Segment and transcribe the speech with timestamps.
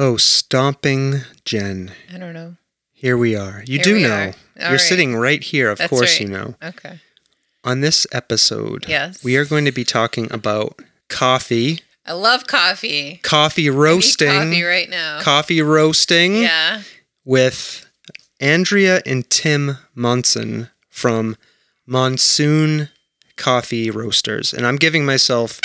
[0.00, 1.92] Oh, stomping Jen.
[2.14, 2.54] I don't know.
[2.92, 3.62] Here we are.
[3.66, 4.32] You Here do know.
[4.56, 4.80] You're right.
[4.80, 5.70] sitting right here.
[5.70, 6.20] Of That's course, right.
[6.20, 6.54] you know.
[6.62, 7.00] Okay.
[7.64, 9.22] On this episode, Yes.
[9.24, 13.20] we are going to be talking about coffee, I love coffee.
[13.22, 15.20] coffee roasting, coffee right now.
[15.20, 16.82] coffee roasting yeah.
[17.24, 17.84] with
[18.40, 21.36] Andrea and Tim Monson from
[21.86, 22.88] Monsoon
[23.36, 24.54] Coffee Roasters.
[24.54, 25.60] And I'm giving myself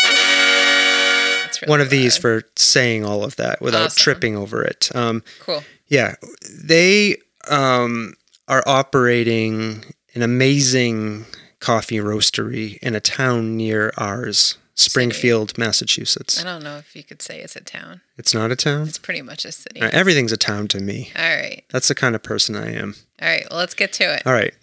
[1.64, 4.02] Really one of these for saying all of that without Awesome.
[4.02, 4.90] tripping over it.
[4.96, 5.64] Um, Cool.
[5.88, 6.16] Yeah,
[6.64, 7.18] they
[7.50, 8.14] um,
[8.48, 9.84] are operating
[10.16, 11.26] an amazing
[11.60, 16.40] coffee roastery in a town near ours, Springfield, Massachusetts.
[16.42, 18.02] I don't know if you could say it's a town.
[18.18, 18.88] It's not a town?
[18.88, 19.82] It's pretty much a city.
[19.82, 21.12] Right, everything's a town to me.
[21.16, 21.64] All right.
[21.70, 22.96] That's the kind of person I am.
[23.22, 23.46] All right.
[23.50, 24.24] Well, let's get to it.
[24.26, 24.54] All right.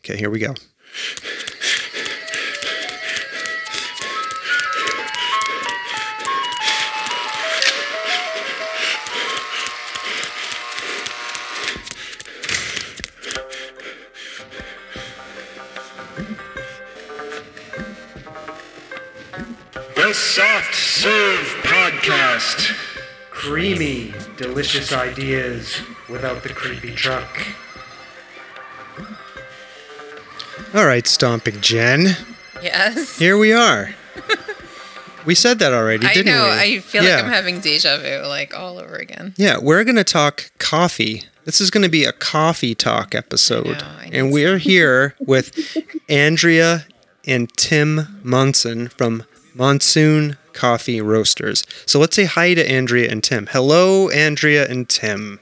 [0.00, 0.54] Okay, here we go.
[20.12, 22.76] The Soft Serve Podcast.
[23.30, 27.46] Creamy, delicious ideas without the creepy truck.
[30.74, 32.14] All right, Stomping Jen.
[32.62, 33.18] Yes.
[33.18, 33.94] Here we are.
[35.24, 36.44] we said that already, I didn't know.
[36.44, 36.50] we?
[36.50, 37.14] I feel yeah.
[37.14, 39.32] like I'm having deja vu, like all over again.
[39.38, 41.22] Yeah, we're going to talk coffee.
[41.46, 43.78] This is going to be a coffee talk episode.
[43.78, 45.74] know, I need and we're here with
[46.10, 46.84] Andrea
[47.26, 49.24] and Tim Monson from
[49.54, 51.64] Monsoon Coffee Roasters.
[51.86, 53.46] So let's say hi to Andrea and Tim.
[53.50, 55.40] Hello, Andrea and Tim.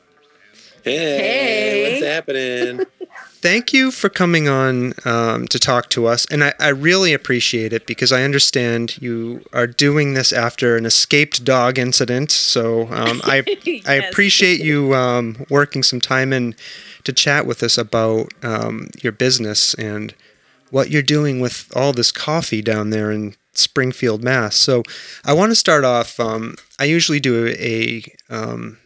[0.82, 1.93] Hey, Hey.
[1.93, 2.87] what's happening?
[3.43, 6.26] Thank you for coming on um, to talk to us.
[6.26, 10.84] And I, I really appreciate it because I understand you are doing this after an
[10.84, 12.31] escaped dog incident.
[12.32, 13.42] So um, I,
[13.87, 16.54] I appreciate you um, working some time in
[17.04, 20.15] to chat with us about um, your business and
[20.71, 24.56] what you're doing with all this coffee down there in Springfield, Mass.
[24.56, 24.82] So
[25.24, 26.18] I want to start off.
[26.20, 28.78] Um, I usually do a um,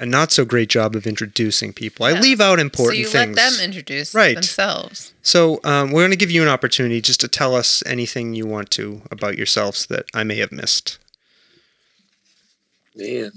[0.00, 2.04] a not so great job of introducing people.
[2.04, 3.36] I leave out important So important you things.
[3.36, 4.34] let them introduce Right.
[4.34, 5.12] themselves.
[5.22, 8.46] So um, we're going to give you an opportunity just to tell us anything you
[8.46, 10.98] want to about yourselves that I may have missed.
[12.96, 13.30] Man,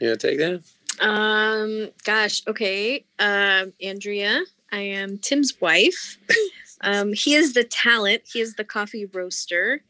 [0.00, 0.62] you want to take that?
[1.00, 3.04] Um, gosh, okay.
[3.18, 6.18] Um, Andrea, I am Tim's wife.
[6.82, 8.22] Um, he is the talent.
[8.32, 9.82] He is the coffee roaster,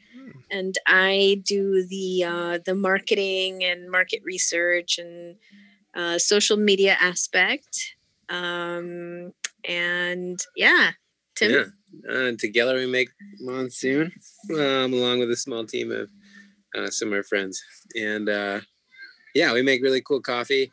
[0.51, 5.37] and I do the uh, the marketing and market research and
[5.95, 7.97] uh, social media aspect.
[8.29, 9.33] Um,
[9.69, 10.93] and yeah,
[11.35, 11.51] Tim.
[11.51, 11.65] Yeah.
[12.11, 13.09] Uh, together we make
[13.41, 14.13] Monsoon,
[14.51, 16.11] um, along with a small team of
[16.77, 17.63] uh, some of our friends.
[17.97, 18.61] And uh,
[19.35, 20.71] yeah, we make really cool coffee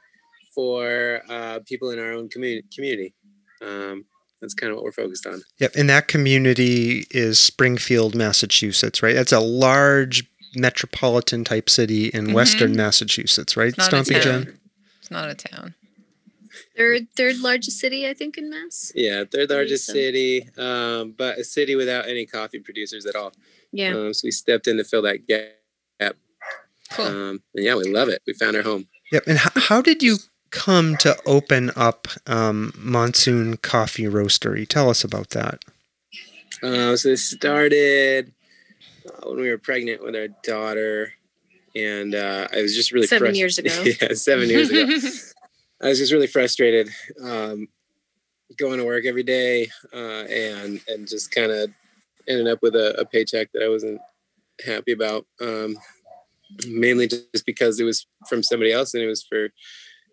[0.53, 2.68] for uh, people in our own community.
[2.75, 3.13] community.
[3.62, 4.06] Um,
[4.44, 5.42] that's kind of what we're focused on.
[5.59, 9.16] Yep, and that community is Springfield, Massachusetts, right?
[9.16, 12.34] That's a large metropolitan type city in Mhm.
[12.34, 13.70] western Massachusetts, right?
[13.70, 14.59] It's not Stompy a Jen?
[15.02, 15.74] It's not a town.
[16.78, 18.92] Third third largest city, I think, in Mass.
[18.96, 19.94] Yeah, third largest so.
[19.94, 23.34] city, um, but a city without any coffee producers at all.
[23.72, 23.96] Yeah.
[23.96, 26.16] Um, so we stepped in to fill that gap.
[26.92, 27.06] Cool.
[27.06, 28.22] Um, and yeah, we love it.
[28.28, 28.88] We found our home.
[29.12, 30.18] Yep, and h- how did you
[30.53, 34.68] come to open up um, Monsoon Coffee Roastery?
[34.68, 35.66] Tell us about that.
[36.62, 38.31] Uh, so this started
[39.07, 41.12] uh, when we were pregnant with our daughter,
[41.75, 43.83] and uh, I was just really Seven frust- years ago.
[44.01, 44.88] yeah, seven years ago.
[45.81, 46.89] I was just really frustrated,
[47.22, 47.68] um,
[48.57, 51.72] going to work every day, uh, and and just kind of
[52.30, 54.00] ended up with a, a paycheck that I wasn't
[54.66, 55.25] happy about.
[55.42, 55.75] Um,
[56.68, 59.50] mainly just because it was from somebody else, and it was for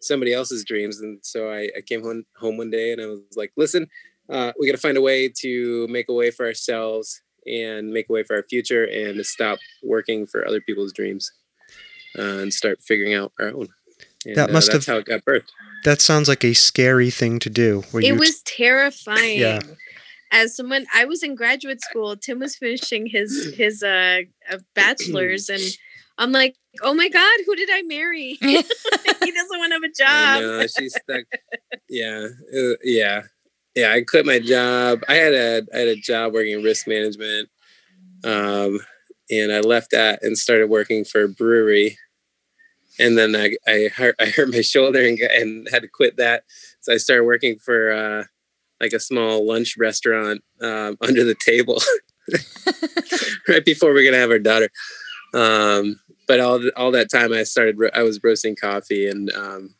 [0.00, 1.00] somebody else's dreams.
[1.00, 3.88] And so I, I came home home one day, and I was like, "Listen,
[4.28, 8.08] uh, we got to find a way to make a way for ourselves and make
[8.08, 11.30] a way for our future, and to stop working for other people's dreams,
[12.18, 13.68] uh, and start figuring out our own."
[14.26, 15.48] And, That uh, must that's have- how it got birthed.
[15.84, 17.84] That sounds like a scary thing to do.
[17.90, 19.38] Where it you was terrifying.
[19.40, 19.60] Yeah.
[20.30, 24.20] as someone I was in graduate school, Tim was finishing his his uh,
[24.50, 25.62] uh bachelor's and
[26.18, 28.38] I'm like, oh my God, who did I marry?
[28.40, 30.42] he doesn't want to have a job.
[30.42, 31.24] No, she's stuck.
[31.88, 33.22] yeah, uh, yeah,
[33.74, 33.92] yeah.
[33.92, 35.00] I quit my job.
[35.08, 37.48] I had a I had a job working in risk management,
[38.24, 38.80] um,
[39.30, 41.98] and I left that and started working for a brewery.
[42.98, 46.44] And then I I hurt I hurt my shoulder and, and had to quit that.
[46.80, 48.24] So I started working for uh,
[48.80, 51.80] like a small lunch restaurant um, under the table
[53.48, 54.68] right before we are gonna have our daughter.
[55.34, 56.00] Um,
[56.30, 59.74] but all all that time I started I was roasting coffee and um,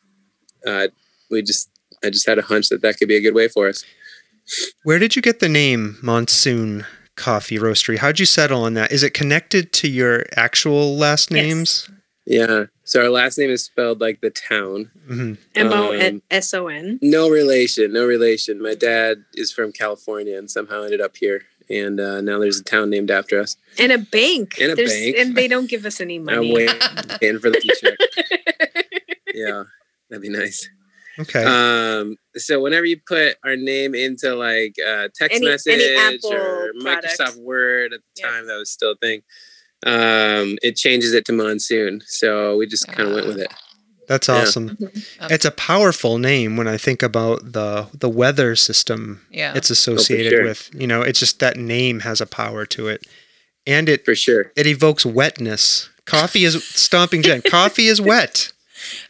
[0.67, 0.89] uh,
[1.29, 1.69] we just
[2.03, 3.85] I just had a hunch that that could be a good way for us.
[4.83, 7.99] Where did you get the name Monsoon Coffee Roastery?
[7.99, 8.91] How'd you settle on that?
[8.91, 11.87] Is it connected to your actual last names?
[12.25, 12.49] Yes.
[12.49, 12.65] Yeah.
[12.83, 14.91] So our last name is spelled like the town.
[15.09, 15.33] Mm-hmm.
[15.55, 16.99] M O S O N.
[17.01, 17.93] No relation.
[17.93, 18.61] No relation.
[18.61, 22.63] My dad is from California and somehow ended up here and uh, now there's a
[22.63, 23.57] town named after us.
[23.79, 24.55] And a bank.
[24.59, 25.15] And a there's, bank.
[25.17, 26.49] And they don't give us any money.
[26.49, 26.79] I'm waiting,
[27.21, 28.85] waiting for the check.
[29.33, 29.63] yeah,
[30.09, 30.69] that'd be nice.
[31.19, 31.43] Okay.
[31.43, 36.71] Um, so whenever you put our name into like uh, text any, message any or
[36.81, 37.19] product.
[37.19, 39.21] Microsoft Word at the time, that was still a thing.
[39.85, 42.01] Um, it changes it to monsoon.
[42.05, 43.53] So we just kind of went with it.
[44.11, 44.75] That's awesome.
[44.77, 44.89] Yeah.
[44.89, 45.33] Mm-hmm.
[45.33, 49.53] It's a powerful name when I think about the the weather system yeah.
[49.55, 50.45] it's associated oh, sure.
[50.45, 50.69] with.
[50.73, 53.07] You know, it's just that name has a power to it.
[53.65, 54.51] And it For sure.
[54.57, 55.89] It evokes wetness.
[56.03, 57.41] Coffee is stomping Jen.
[57.41, 58.51] coffee is wet.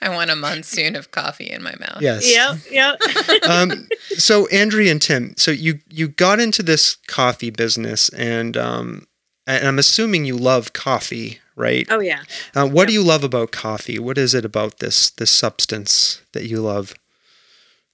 [0.04, 2.02] I want a monsoon of coffee in my mouth.
[2.02, 2.32] Yes.
[2.32, 2.58] Yep.
[2.70, 3.44] Yep.
[3.50, 9.08] um, so Andrea and Tim, so you you got into this coffee business, and um,
[9.48, 11.88] and I'm assuming you love coffee, right?
[11.90, 12.24] Oh yeah.
[12.56, 12.88] Uh, what yep.
[12.88, 14.00] do you love about coffee?
[14.00, 16.94] What is it about this this substance that you love?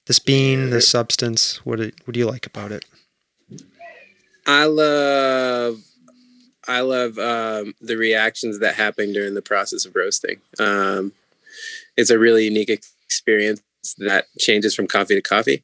[0.06, 1.64] This bean, this substance.
[1.66, 2.86] What do, what do you like about it?
[4.46, 5.82] I love
[6.66, 10.40] I love um, the reactions that happen during the process of roasting.
[10.58, 11.12] Um,
[11.96, 13.62] it's a really unique experience
[13.98, 15.62] that changes from coffee to coffee,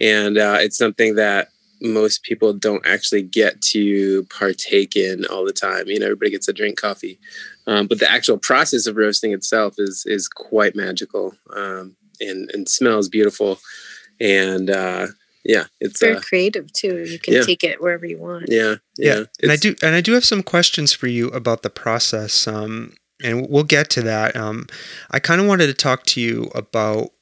[0.00, 1.48] and uh, it's something that
[1.80, 5.88] most people don't actually get to partake in all the time.
[5.88, 7.18] You know, everybody gets to drink coffee,
[7.66, 12.68] um, but the actual process of roasting itself is is quite magical um, and and
[12.68, 13.58] smells beautiful.
[14.20, 15.08] And uh,
[15.44, 17.04] yeah, it's very uh, creative too.
[17.04, 17.42] You can yeah.
[17.42, 18.46] take it wherever you want.
[18.48, 19.24] Yeah, yeah, yeah.
[19.42, 22.48] And I do and I do have some questions for you about the process.
[22.48, 24.36] Um, and we'll get to that.
[24.36, 24.66] Um,
[25.10, 27.12] I kind of wanted to talk to you about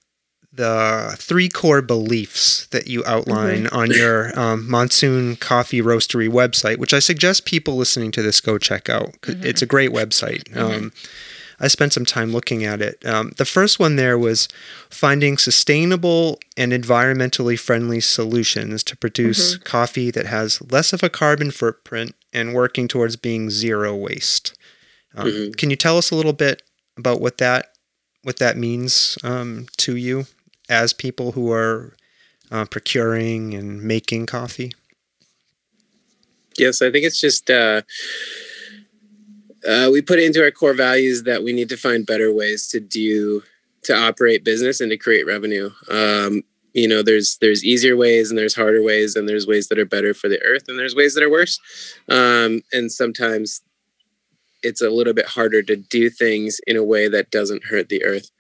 [0.55, 3.77] the three core beliefs that you outline mm-hmm.
[3.77, 8.59] on your um, Monsoon Coffee Roastery website, which I suggest people listening to this go
[8.59, 9.13] check out.
[9.23, 9.45] Mm-hmm.
[9.45, 10.45] It's a great website.
[10.51, 10.59] Mm-hmm.
[10.59, 10.93] Um,
[11.61, 13.05] I spent some time looking at it.
[13.07, 14.49] Um, the first one there was
[14.91, 19.63] finding sustainable and environmentally friendly solutions to produce mm-hmm.
[19.65, 24.57] coffee that has less of a carbon footprint and working towards being zero waste.
[25.17, 25.53] Um, mm-hmm.
[25.53, 26.63] Can you tell us a little bit
[26.97, 27.71] about what that
[28.23, 30.27] what that means um, to you?
[30.69, 31.95] As people who are
[32.51, 34.73] uh, procuring and making coffee?
[36.59, 37.83] Yes, I think it's just uh,
[39.67, 42.81] uh, we put into our core values that we need to find better ways to
[42.81, 43.43] do
[43.83, 45.71] to operate business and to create revenue.
[45.91, 49.79] Um, you know, there's there's easier ways and there's harder ways and there's ways that
[49.79, 51.59] are better for the earth and there's ways that are worse.
[52.09, 53.63] Um, and sometimes
[54.63, 58.05] it's a little bit harder to do things in a way that doesn't hurt the
[58.05, 58.31] earth.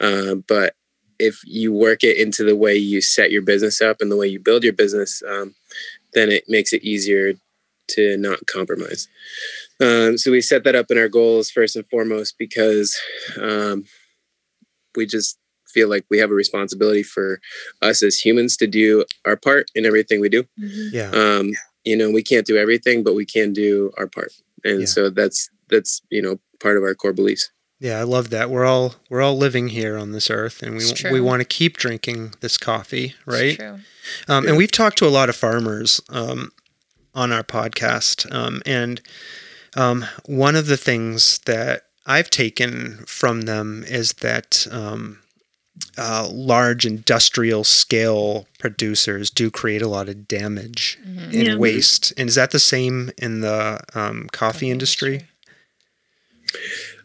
[0.00, 0.74] Uh, but
[1.18, 4.26] if you work it into the way you set your business up and the way
[4.26, 5.54] you build your business, um,
[6.14, 7.34] then it makes it easier
[7.88, 9.08] to not compromise.
[9.80, 12.98] Um, so we set that up in our goals first and foremost because
[13.40, 13.84] um,
[14.96, 17.40] we just feel like we have a responsibility for
[17.82, 20.44] us as humans to do our part in everything we do.
[20.58, 20.96] Mm-hmm.
[20.96, 21.10] Yeah.
[21.10, 21.52] Um,
[21.84, 24.32] you know, we can't do everything, but we can do our part,
[24.64, 24.86] and yeah.
[24.86, 27.50] so that's that's you know part of our core beliefs.
[27.78, 28.48] Yeah, I love that.
[28.48, 31.76] We're all we're all living here on this earth, and we we want to keep
[31.76, 33.60] drinking this coffee, right?
[34.28, 34.50] Um, yeah.
[34.50, 36.52] And we've talked to a lot of farmers um,
[37.14, 39.02] on our podcast, um, and
[39.76, 45.18] um, one of the things that I've taken from them is that um,
[45.98, 51.24] uh, large industrial scale producers do create a lot of damage mm-hmm.
[51.24, 51.56] and yeah.
[51.56, 52.12] waste.
[52.16, 55.26] And is that the same in the um, coffee industry?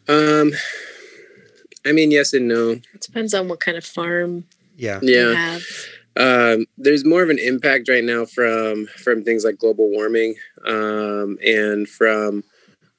[0.08, 0.52] Um,
[1.86, 2.72] I mean, yes and no.
[2.72, 4.46] It depends on what kind of farm.
[4.76, 5.00] Yeah.
[5.02, 5.60] Yeah.
[6.18, 11.38] Um, there's more of an impact right now from from things like global warming um,
[11.46, 12.44] and from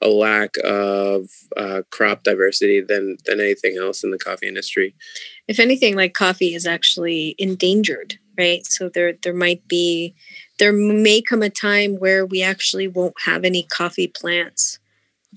[0.00, 4.94] a lack of uh, crop diversity than than anything else in the coffee industry.
[5.46, 8.64] If anything, like coffee is actually endangered, right?
[8.64, 10.14] So there there might be
[10.58, 14.78] there may come a time where we actually won't have any coffee plants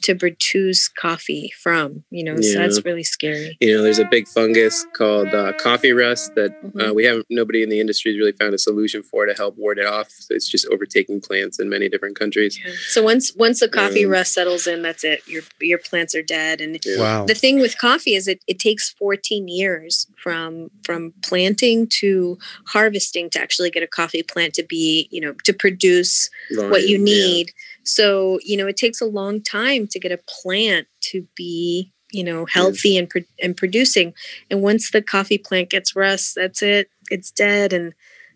[0.01, 4.27] to produce coffee from you know so that's really scary You know, there's a big
[4.27, 6.95] fungus called uh, coffee rust that uh, Mhm.
[6.95, 7.25] we haven't.
[7.29, 10.09] Nobody in the industry has really found a solution for to help ward it off.
[10.11, 12.59] So it's just overtaking plants in many different countries.
[12.89, 14.07] so once once the coffee Yeah.
[14.07, 16.97] rust settles in that's it your your plants are dead and Yeah.
[16.99, 17.25] Wow.
[17.25, 22.37] the thing with coffee is it, it takes 14 years from from planting to
[22.67, 26.97] harvesting to actually get a coffee plant to be you know to produce what you
[26.97, 27.13] Volume, yeah.
[27.15, 27.51] need
[27.85, 32.23] so you know it takes a long time to get a plant to be you
[32.23, 34.13] know healthy and pro- and producing.
[34.49, 37.73] And once the coffee plant gets rust that's it it's dead.
[37.73, 37.93] And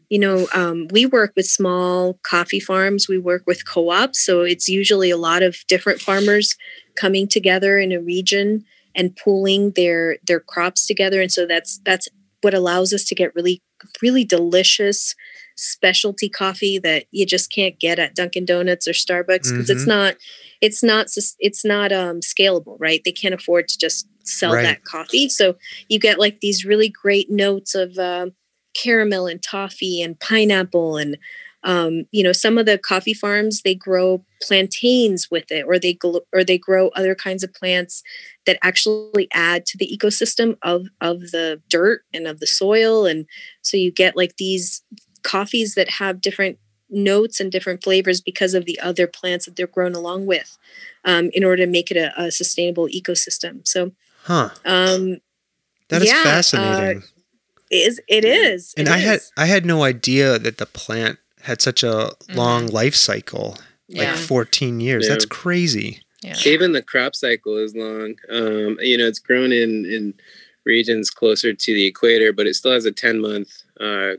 [0.09, 3.07] you know um, we work with small coffee farms.
[3.07, 4.23] We work with co-ops.
[4.23, 6.55] So it's usually a lot of different farmers
[6.95, 8.65] coming together in a region
[8.95, 11.21] and pooling their their crops together.
[11.21, 12.07] And so that's that's
[12.41, 13.61] what allows us to get really
[14.01, 15.15] really delicious
[15.59, 19.87] specialty coffee that you just can't get at Dunkin' Donuts or Starbucks because it's Mhm.
[19.87, 20.15] not
[20.61, 21.07] it's not
[21.39, 24.63] it's not um scalable right they can't afford to just sell Right.
[24.63, 25.55] that coffee so
[25.89, 28.33] you get like these really great notes of um,
[28.75, 31.17] caramel and toffee and pineapple and
[31.63, 35.93] um, you know some of the coffee farms they grow plantains with it or they
[35.93, 38.01] gl- or they grow other kinds of plants
[38.45, 43.25] that actually add to the ecosystem of of the dirt and of the soil and
[43.61, 44.81] so you get like these
[45.23, 46.57] coffees that have different
[46.89, 50.57] notes and different flavors because of the other plants that they're grown along with
[51.05, 53.91] um, in order to make it a, a sustainable ecosystem so
[54.23, 54.49] Huh.
[54.65, 55.19] um,
[55.89, 57.03] That is Yeah, uh, fascinating.
[57.69, 59.19] it is it is and it I had.
[59.37, 63.57] I had no idea that the plant had such a long life cycle,
[63.87, 64.15] like Yeah.
[64.15, 65.05] 14 years.
[65.05, 65.09] Yeah.
[65.13, 66.01] That's crazy.
[66.21, 66.35] Yeah.
[66.45, 68.15] Even the crop cycle is long.
[68.29, 70.13] Um, you know, it's grown in in
[70.65, 74.15] regions closer to the equator, but it still has a ten month uh,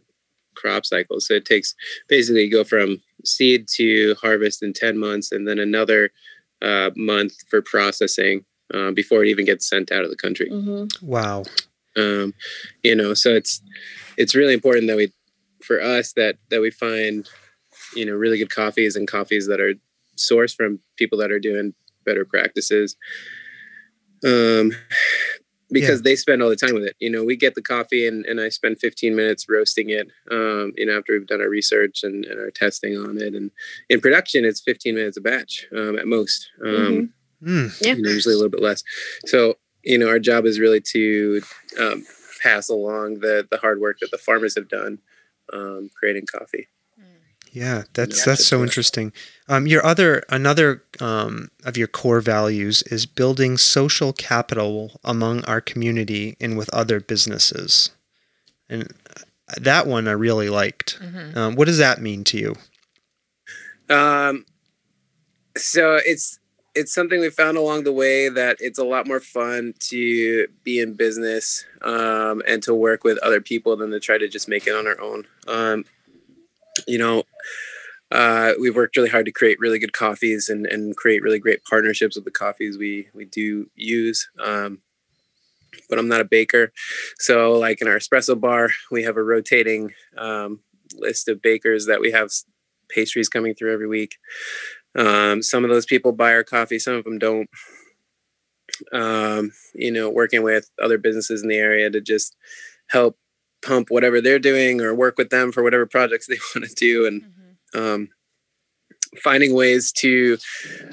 [0.61, 1.21] crop cycle.
[1.21, 1.75] So it takes
[2.09, 6.11] basically you go from seed to harvest in ten months, and then another
[6.62, 10.49] uh, month for processing uh, before it even gets sent out of the country.
[10.50, 11.02] Mhm.
[11.02, 11.45] Wow.
[11.97, 12.35] um,
[12.85, 13.61] you know so it's
[14.17, 15.12] it's really important that we
[15.62, 17.29] for us that that we find
[17.97, 19.75] you know really good coffees and coffees that are
[20.17, 21.75] sourced from people that are doing
[22.05, 22.97] better practices
[24.25, 24.71] um
[25.73, 28.25] because they spend all the time with it you know we get the coffee and,
[28.27, 32.03] and i spend 15 minutes roasting it um you know after we've done our research
[32.03, 33.50] and, and our testing on it and
[33.89, 37.09] in production it's 15 minutes a batch um, at most um Mhm.
[37.43, 37.83] Mm.
[37.83, 37.95] Yeah.
[37.95, 38.83] you know, usually a little bit less.
[39.25, 41.41] So, you know, our job is really to
[41.81, 42.05] um,
[42.43, 44.99] pass along the the hard work that the farmers have done
[45.55, 46.69] um, creating coffee.
[47.52, 49.12] Yeah, that's that's so interesting.
[49.49, 55.61] Um, your other another um, of your core values is building social capital among our
[55.61, 57.90] community and with other businesses,
[58.69, 58.92] and
[59.57, 61.00] that one I really liked.
[61.00, 61.37] Mhm.
[61.37, 62.54] Um, what does that mean to you?
[63.88, 64.47] Um,
[65.57, 66.38] so it's
[66.76, 70.78] it's something we found along the way that it's a lot more fun to be
[70.78, 74.69] in business um, and to work with other people than to try to just make
[74.69, 75.26] it on our own.
[75.49, 75.85] Um,
[76.87, 77.25] you know,
[78.11, 81.62] uh, we've worked really hard to create really good coffees and, and create really great
[81.64, 84.29] partnerships with the coffees we we do use.
[84.43, 84.81] Um,
[85.88, 86.73] but I'm not a baker,
[87.19, 90.61] so like in our espresso bar, we have a rotating um,
[90.95, 92.31] list of bakers that we have
[92.88, 94.17] pastries coming through every week.
[94.97, 97.49] Um, some of those people buy our coffee, some of them don't.
[98.93, 102.35] Um, you know, working with other businesses in the area to just
[102.88, 103.19] help
[103.62, 107.07] pump whatever they're doing or work with them for whatever projects they want to do
[107.07, 107.23] and
[107.75, 108.09] um,
[109.23, 110.39] finding ways to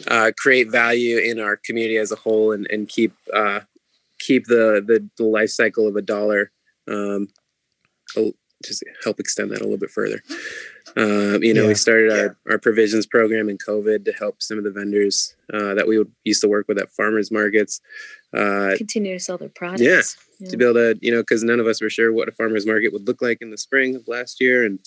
[0.08, 3.62] uh, create value in our community as a whole and, and keep uh,
[4.20, 6.52] keep the, the the life cycle of a dollar
[6.88, 7.28] um,
[8.64, 10.22] just help extend that a little bit further.
[10.96, 11.68] Um, you know, Yeah.
[11.68, 15.76] we started our, our provisions program in COVID to help some of the vendors uh,
[15.76, 17.82] that we would, used to work with at farmers markets
[18.34, 20.50] uh, continue to sell their products yeah.
[20.50, 22.66] to be able to, you know, because none of us were sure what a farmer's
[22.66, 24.66] market would look like in the spring of last year.
[24.66, 24.80] And,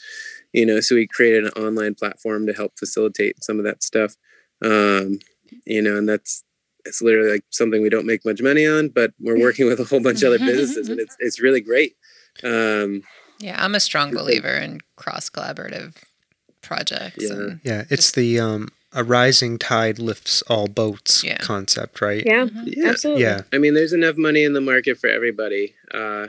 [0.53, 4.17] you know, so we created an online platform to help facilitate some of that stuff.
[4.63, 5.19] Um,
[5.65, 6.45] you know, and that's,
[6.85, 9.85] it's literally like something we don't make much money on, but we're working with a
[9.85, 11.95] whole bunch of other businesses and it's, it's really great.
[12.45, 13.03] Um,
[13.39, 15.97] Yeah, I'm a strong believer in cross collaborative
[16.63, 17.17] projects.
[17.25, 17.33] Yeah.
[17.33, 21.39] And Yeah, it's the um, a rising tide lifts all boats Yeah.
[21.39, 22.23] concept, right?
[22.27, 22.75] yeah Mhm.
[22.77, 22.89] yeah.
[22.89, 23.43] absolutely Yeah.
[23.53, 26.29] I mean, there's enough money in the market for everybody, uh,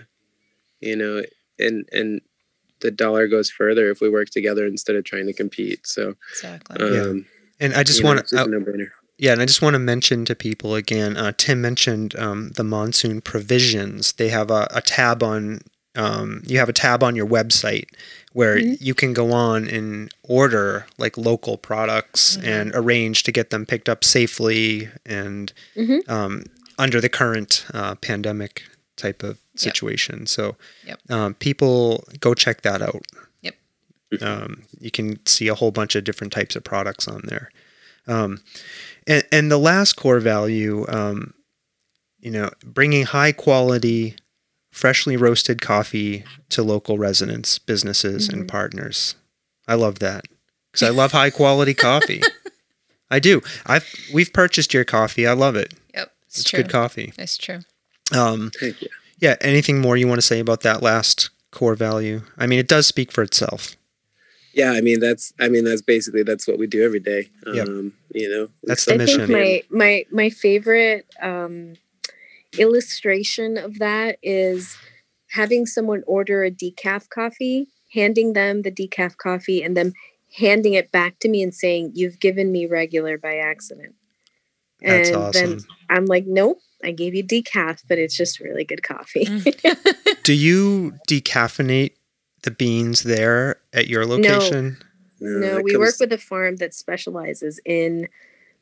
[0.80, 1.24] you know,
[1.60, 2.22] and, and,
[2.82, 5.86] the dollar goes further if we work together instead of trying to compete.
[5.88, 6.94] So, exactly.
[6.94, 7.02] Yeah.
[7.02, 7.26] um,
[7.60, 10.26] And I just want it's just a to, yeah, and I just want to mention
[10.26, 11.16] to people again.
[11.16, 14.14] Uh, Tim mentioned um, the monsoon provisions.
[14.14, 15.62] They have a, a tab on
[15.96, 17.86] um, you have a tab on your website
[18.34, 23.66] where you can go on and order like local products and arrange to get them
[23.66, 26.10] picked up safely and Mhm.
[26.10, 26.44] um,
[26.80, 28.64] under the current uh, pandemic
[28.98, 30.26] type of situation.
[30.28, 30.56] So
[30.86, 31.00] Yep.
[31.10, 33.04] um, people go check that out.
[33.42, 33.56] Yep.
[34.22, 37.50] Um, you can see a whole bunch of different types of products on there.
[38.08, 38.42] Um,
[39.08, 41.34] and, and the last core value, um,
[42.20, 44.16] you know, bringing high quality,
[44.72, 49.16] freshly roasted coffee to local residents, businesses, and partners.
[49.68, 50.26] I love that
[50.72, 52.22] because I love high quality coffee.
[53.10, 53.42] I do.
[53.66, 55.28] I've we've purchased your coffee.
[55.28, 55.74] I love it.
[55.94, 56.12] Yep.
[56.28, 57.14] It's, It's good coffee.
[57.18, 57.60] It's true.
[58.14, 58.90] Um, Thank you.
[59.20, 59.36] yeah.
[59.42, 62.22] Anything more you want to say about that last core value?
[62.38, 63.76] I mean, it does speak for itself.
[64.54, 67.30] Yeah, I mean that's I mean that's basically that's what we do every day.
[67.48, 67.68] Yep.
[67.68, 71.76] Um, you know, That's So- the I think my my my favorite um,
[72.58, 74.78] illustration of that is
[75.30, 79.94] having someone order a decaf coffee, handing them the decaf coffee, and then
[80.38, 83.96] handing it back to me and saying, "You've given me regular by accident."
[84.82, 85.50] That's and awesome.
[85.50, 89.26] then I'm like, "Nope, I gave you decaf, but it's just really good coffee."
[90.24, 91.94] Do you decaffeinate
[92.44, 94.78] the beans there at your location?
[95.20, 98.08] No, that we work with a farm that specializes in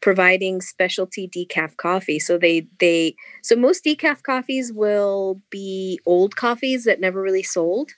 [0.02, 2.20] providing specialty decaf coffee.
[2.20, 7.92] So they they so most decaf coffees will be old coffees that never really sold,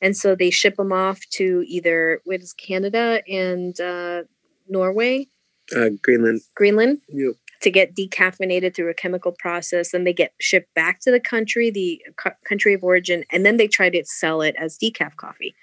[0.00, 4.22] and so they ship them off to either what is Canada and uh,
[4.68, 5.28] Norway,
[5.74, 6.40] uh, Greenland.
[6.54, 7.34] Greenland Yep.
[7.60, 9.92] To get decaffeinated through a chemical process.
[9.92, 13.56] Then they get shipped back to the country, the co- country of origin, and then
[13.56, 15.54] they try to sell it as decaf coffee.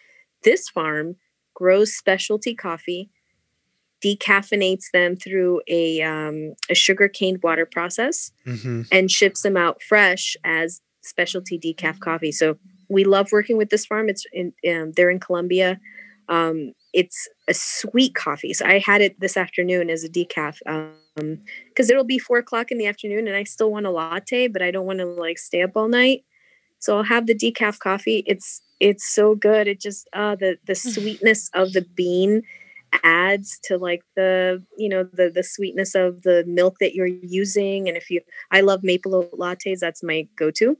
[0.43, 1.15] This farm
[1.55, 3.09] grows specialty coffee,
[4.03, 9.81] decaffeinates them through a, um, a sugar cane water process, hmm and ships them out
[9.81, 12.31] fresh as specialty decaf coffee.
[12.31, 12.57] So
[12.89, 14.07] we love working with this farm.
[14.07, 15.79] It's in um, they're in Colombia.
[16.29, 18.53] Um, it's a sweet coffee.
[18.53, 22.71] So I had it this afternoon as a decaf um, because it'll be four o'clock
[22.71, 25.37] in the afternoon, and I still want a latte, but I don't want to like
[25.37, 26.23] stay up all night.
[26.79, 28.23] So I'll have the decaf coffee.
[28.25, 29.67] It's it's so good.
[29.67, 32.43] It just uh, the the sweetness of the bean
[33.03, 37.87] adds to like the you know the the sweetness of the milk that you're using
[37.87, 40.77] and if you i love maple oat lattes that's my go-to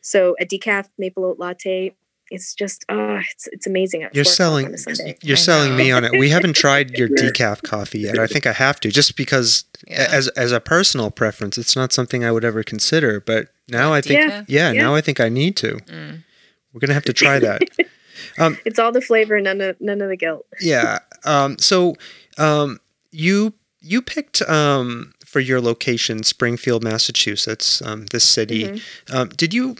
[0.00, 1.94] so a decaf maple oat latte
[2.30, 4.66] it's just oh, it's it's amazing at You're selling.
[4.66, 5.16] on a Sunday.
[5.22, 6.12] You're I selling me on it.
[6.18, 8.18] We haven't tried your decaf coffee yet.
[8.18, 10.08] I think I have to, just because Yeah.
[10.10, 13.20] as as a personal preference, it's not something I would ever consider.
[13.20, 14.72] But now I think, yeah, Yeah.
[14.72, 15.76] now I think I need to.
[15.76, 16.24] Mm.
[16.72, 17.62] We're gonna have to try that.
[18.64, 20.98] it's all the flavor none of none of the guilt yeah.
[21.24, 21.94] Um, so,
[22.36, 28.64] um, you you picked um, for your location Springfield, Massachusetts, um, this city.
[28.64, 28.82] Mhm.
[29.14, 29.76] Um, did you?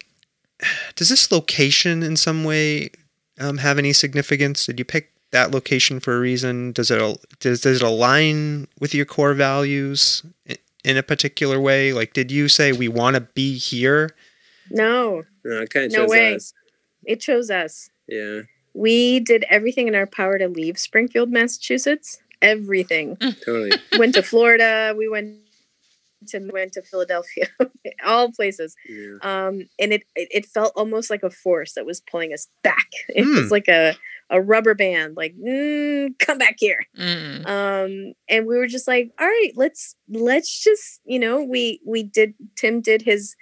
[0.97, 2.91] Does this location in some way
[3.39, 4.67] um, have any significance?
[4.67, 6.73] Did you pick that location for a reason?
[6.73, 6.99] Does it
[7.41, 10.23] does does it align with your core values
[10.85, 11.93] in a particular way?
[11.93, 14.11] Like, did you say we want to be here?
[14.71, 16.35] no No, it kind of No shows way.
[16.35, 16.53] us.
[17.05, 18.43] it chose us Yeah,
[18.75, 23.71] we did everything in our power to leave springfield massachusetts everything totally.
[23.99, 25.35] went to florida we went
[26.27, 27.47] to went to philadelphia
[28.05, 29.17] all places Yeah.
[29.23, 32.89] um, and it, it it felt almost like a force that was pulling us back.
[33.09, 33.37] It Hmm.
[33.37, 33.95] was like a
[34.31, 36.85] a rubber band, like mm, come back here.
[36.99, 37.47] Mm.
[37.47, 42.03] Um, and we were just like, all right, let's let's just you know we we
[42.03, 43.35] did Tim did his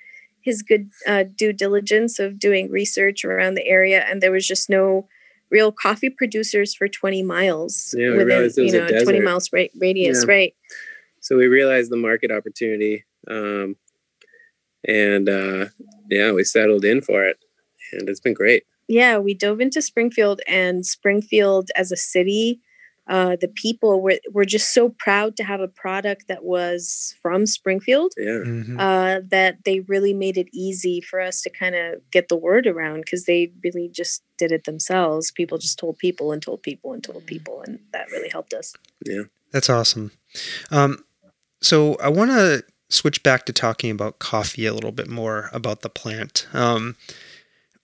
[0.43, 4.71] his good uh, due diligence of doing research around the area, and there was just
[4.71, 5.09] no
[5.51, 10.33] real coffee producers for 20 miles Yeah, within you know 20 miles ra- radius, Yeah.
[10.35, 10.55] right?
[11.27, 13.75] So we realized the market opportunity, um,
[14.87, 15.67] and uh,
[16.09, 17.37] yeah, we settled in for it,
[17.93, 18.63] and it's been great.
[18.89, 22.61] yeah, we dove into Springfield and Springfield as a city.
[23.09, 27.45] Uh, the people were were just so proud to have a product that was from
[27.47, 28.13] Springfield.
[28.17, 28.77] Yeah, Mhm.
[28.79, 32.69] Uh, that they really made it easy for us to kind of get the word
[32.69, 35.33] around because they really just did it themselves.
[35.33, 38.75] People just told people and told people and told people, and that really helped us.
[39.05, 39.25] Yeah.
[39.53, 40.11] That's awesome.
[40.71, 41.05] Um,
[41.67, 45.81] so I want to switch back to talking about coffee a little bit more about
[45.83, 46.47] the plant.
[46.53, 46.97] Um,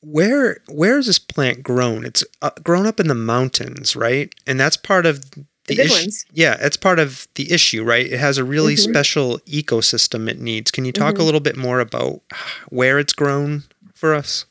[0.01, 2.05] where where is this plant grown?
[2.05, 4.33] It's uh, grown up in the mountains, right?
[4.47, 6.11] And that's part of the, The issue.
[6.33, 8.07] Yeah, it's part of the issue, right?
[8.07, 8.79] It has a really Mhm.
[8.91, 10.71] special ecosystem it needs.
[10.73, 11.25] Can you talk a Mhm.
[11.25, 12.21] little bit more about
[12.69, 13.63] where it's grown
[13.95, 14.45] for us?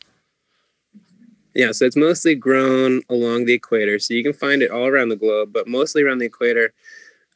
[1.53, 1.71] yeah.
[1.73, 5.17] So it's mostly grown along the equator, so you can find it all around the
[5.17, 6.73] globe, but mostly around the equator.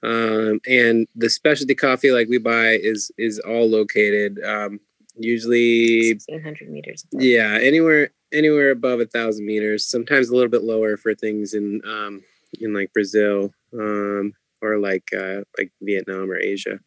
[0.06, 4.80] Um, and the specialty coffee like we buy is is all located um,
[5.18, 7.06] usually 1600 meters.
[7.12, 7.24] above.
[7.24, 9.86] yeah anywhere anywhere above a thousand meters.
[9.90, 12.24] Sometimes a little bit lower for things in um,
[12.60, 16.80] in like Brazil um, or like uh, like Vietnam or Asia.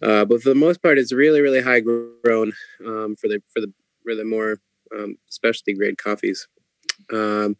[0.00, 2.52] Uh, but for the most part, it's really really high grown
[2.86, 3.72] um, for the for the
[4.04, 4.60] for the more
[4.96, 6.46] um, specialty grade coffees.
[7.12, 7.56] Um,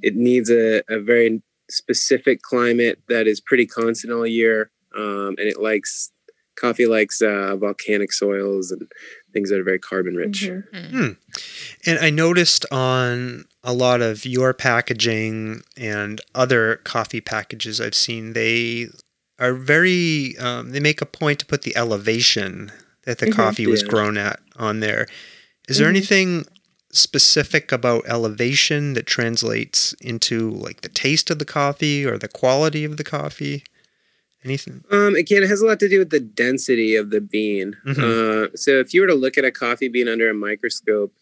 [0.00, 1.40] it needs a, a very
[1.72, 6.10] specific climate that is pretty constant all year, um, and it likes
[6.54, 8.90] coffee likes uh, volcanic soils and
[9.32, 10.48] things that are very carbon rich.
[10.74, 11.16] Mhm.
[11.86, 18.34] And I noticed on a lot of your packaging and other coffee packages I've seen,
[18.34, 18.88] they
[19.38, 22.70] are very, um, they make a point to put the elevation
[23.04, 23.32] that the Mhm.
[23.34, 23.88] coffee was Yeah.
[23.88, 25.08] grown at on there.
[25.68, 25.96] Is there Mhm.
[25.96, 26.46] anything
[26.92, 32.84] specific about elevation that translates into like the taste of the coffee or the quality
[32.84, 33.64] of the coffee?
[34.44, 34.84] Anything?
[34.90, 37.76] Um, again, it has a lot to do with the density of the bean.
[37.86, 37.98] Mhm.
[37.98, 41.14] Uh, so if you were to look at a coffee bean under a microscope,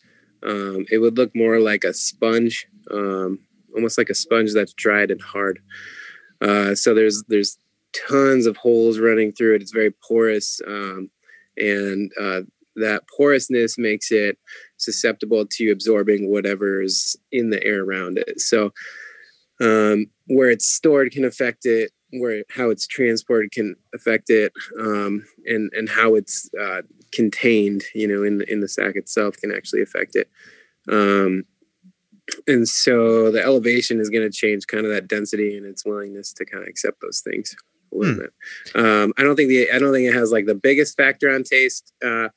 [0.42, 3.38] um, it would look more like a sponge, um,
[3.74, 5.60] almost like a sponge that's dried and hard.
[6.40, 7.58] Uh, so there's there's
[8.08, 9.62] tons of holes running through it.
[9.62, 11.10] It's very porous, um,
[11.58, 12.40] and uh,
[12.80, 14.38] that porousness makes it
[14.76, 18.40] susceptible to absorbing whatever's in the air around it.
[18.40, 18.72] So
[19.60, 25.24] um, where it's stored can affect it where how it's transported can affect it um,
[25.46, 29.82] and and how it's uh, contained you know in in the sack itself can actually
[29.82, 30.28] affect it
[30.88, 31.44] um,
[32.46, 36.32] and so the elevation is going to change kind of that density and its willingness
[36.32, 37.54] to kind of accept those things
[37.92, 38.20] a little Hmm.
[38.20, 38.32] bit
[38.74, 41.44] um, i don't think the i don't think it has like the biggest factor on
[41.44, 42.28] taste uh,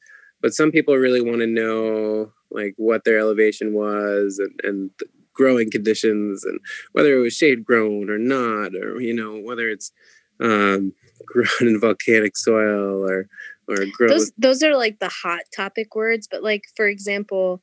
[0.44, 5.08] but some people really want to know like what their elevation was and, and the
[5.34, 6.60] growing conditions and
[6.92, 9.92] whether it was shade grown or not, or you know whether it's
[10.40, 10.94] um,
[11.26, 13.28] grown in volcanic soil or
[13.68, 14.10] or grown.
[14.10, 17.62] Those those are like the hot topic words, but like for example,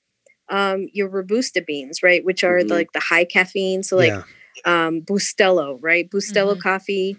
[0.49, 2.71] um, your robusta beans, right, which are Mhm.
[2.71, 3.83] like the high caffeine.
[3.83, 4.23] So like yeah.
[4.65, 6.11] um, Bustelo, right?
[6.11, 6.61] Bustelo Mhm.
[6.61, 7.17] coffee.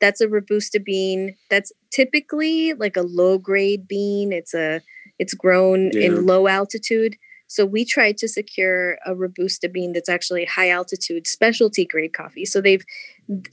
[0.00, 1.34] That's a robusta bean.
[1.50, 4.32] That's typically like a low grade bean.
[4.32, 4.80] It's a
[5.18, 6.06] it's grown Yeah.
[6.06, 7.16] in low altitude.
[7.46, 12.44] So we tried to secure a robusta bean that's actually high altitude specialty grade coffee.
[12.44, 12.84] So they've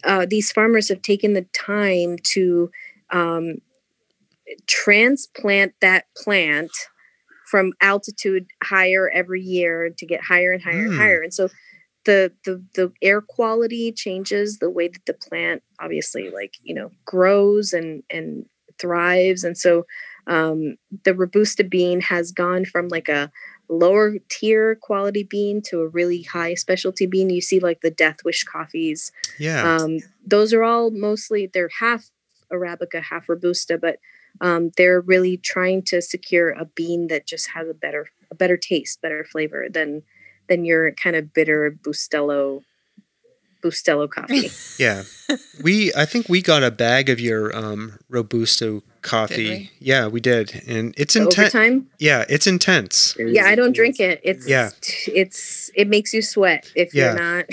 [0.04, 2.70] uh, these farmers have taken the time to
[3.12, 3.56] um,
[4.68, 6.72] transplant that plant
[7.50, 10.98] from altitude higher every year to get higher and higher and Mm.
[10.98, 11.22] higher.
[11.22, 11.50] And so
[12.06, 16.92] the the the air quality changes the way that the plant obviously like you know
[17.06, 18.46] grows and and
[18.80, 19.86] thrives and so
[20.28, 23.32] um, the robusta bean has gone from like a
[23.70, 28.18] lower tier quality bean to a really high specialty bean you see like the death
[28.24, 29.76] wish coffees Yeah.
[29.78, 32.12] um, those are all mostly they're half
[32.52, 33.98] arabica half robusta but
[34.42, 38.58] um, they're really trying to secure a bean that just has a better a better
[38.58, 40.04] taste better flavor than
[40.48, 42.62] than your kind of bitter bustelo
[43.66, 44.50] bustelo coffee
[44.84, 45.04] Yeah,
[45.64, 45.92] we.
[45.94, 49.50] I think we got a bag of your um, robusto coffee.
[49.50, 49.72] we?
[49.80, 51.54] Yeah, we did, and it's intense.
[52.00, 53.16] Yeah, it's intense.
[53.20, 54.70] yeah i don't drink it it's Yeah.
[55.08, 57.04] it's it makes you sweat if Yeah.
[57.14, 57.46] you're not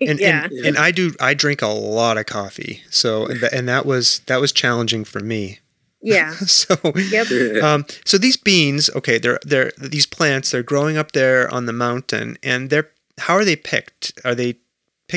[0.00, 1.12] And, yeah and and I do.
[1.20, 5.04] I drink a lot of coffee, so and, th- and that was that was challenging
[5.04, 5.58] for me.
[6.02, 6.74] yeah So.
[7.16, 7.26] yep
[7.62, 10.50] Um, so these beans, okay, they're they're these plants.
[10.50, 14.12] They're growing up there on the mountain, and they're how are they picked?
[14.24, 14.56] Are they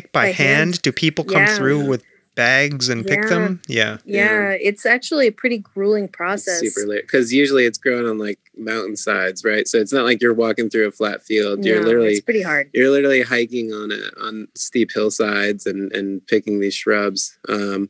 [0.01, 0.57] picked by, By hand?
[0.75, 0.81] hand.
[0.83, 1.55] Do people come Yeah.
[1.57, 2.03] through with
[2.35, 3.29] bags and pick Yeah.
[3.29, 3.61] them?
[3.67, 8.19] Yeah, yeah it's actually a pretty grueling process super late because usually it's grown on
[8.19, 9.67] like mountainsides, right?
[9.67, 11.65] So it's not like you're walking through a flat field.
[11.65, 15.91] You're No, literally it's pretty hard you're literally hiking on a, on steep hillsides and
[15.93, 17.37] and picking these shrubs.
[17.49, 17.89] Um,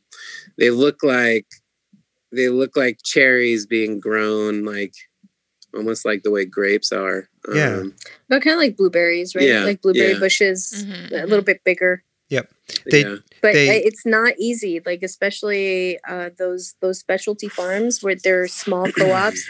[0.57, 1.47] they look like
[2.31, 4.93] they look like cherries being grown, like
[5.75, 7.27] almost like the way grapes are.
[7.53, 7.77] Yeah.
[7.77, 7.93] Um,
[8.29, 10.19] but kind of like blueberries right Yeah, like blueberry yeah.
[10.19, 12.51] bushes Mhm, a little bit bigger Yep.
[12.91, 13.15] They- yeah.
[13.41, 18.91] but They- it's not easy like especially uh, those those specialty farms where they're small
[18.97, 19.49] co-ops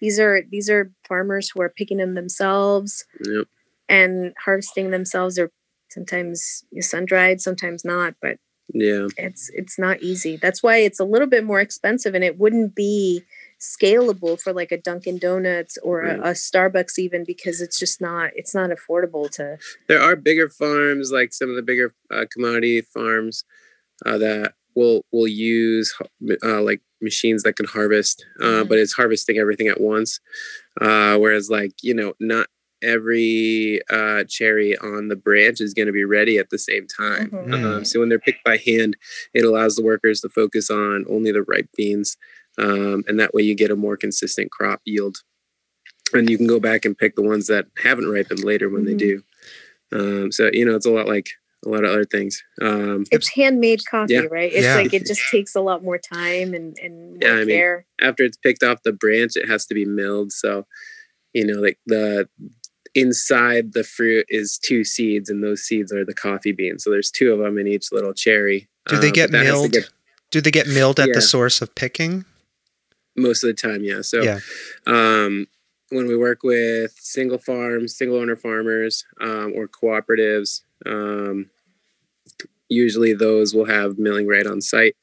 [0.00, 3.46] these are these are farmers who are picking them themselves Yep.
[3.88, 5.50] and harvesting themselves or
[5.90, 8.38] sometimes sun dried sometimes not but
[8.74, 9.06] Yeah.
[9.16, 12.74] it's it's not easy that's why it's a little bit more expensive and it wouldn't
[12.74, 13.22] be
[13.60, 18.30] scalable for like a dunkin donuts or a, a starbucks even because it's just not
[18.34, 19.56] it's not affordable to
[19.88, 23.44] there are bigger farms like some of the bigger uh, commodity farms
[24.04, 25.94] uh, that will will use
[26.44, 28.68] uh, like machines that can harvest uh, Mhm.
[28.68, 30.20] but it's harvesting everything at once.
[30.80, 32.48] Uh, whereas like you know not
[32.82, 37.30] every uh, cherry on the branch is going to be ready at the same time.
[37.30, 37.54] Mhm.
[37.64, 38.96] um, so when they're picked by hand
[39.32, 42.16] it allows the workers to focus on only the ripe beans
[42.58, 45.16] um, and that way you get a more consistent crop yield
[46.12, 48.86] and you can go back and pick the ones that haven't ripened later when Mhm.
[48.86, 49.22] they do.
[49.92, 51.28] Um, so you know, it's a lot like
[51.64, 52.42] a lot of other things.
[52.60, 54.26] Um, It's handmade coffee, Yeah.
[54.30, 54.52] right?
[54.52, 54.76] It's Yeah.
[54.76, 57.86] like it just takes a lot more time and and more Yeah, I mean, care.
[58.00, 60.32] after it's picked off the branch, it has to be milled.
[60.32, 60.66] So,
[61.32, 62.28] you know, like the
[62.94, 66.84] inside the fruit is two seeds, and those seeds are the coffee beans.
[66.84, 68.68] So there's two of them in each little cherry.
[68.88, 69.72] Do they Um, get but that has to milled?
[69.72, 69.88] get-
[70.30, 71.14] Do they get milled at Yeah.
[71.14, 72.24] the source of picking?
[73.16, 74.02] Most of the time, yeah.
[74.02, 74.40] So, Yeah.
[74.86, 75.46] um,
[75.90, 81.50] when we work with single farms, single owner farmers, um, or cooperatives, um,
[82.68, 84.96] usually those will have milling right on site.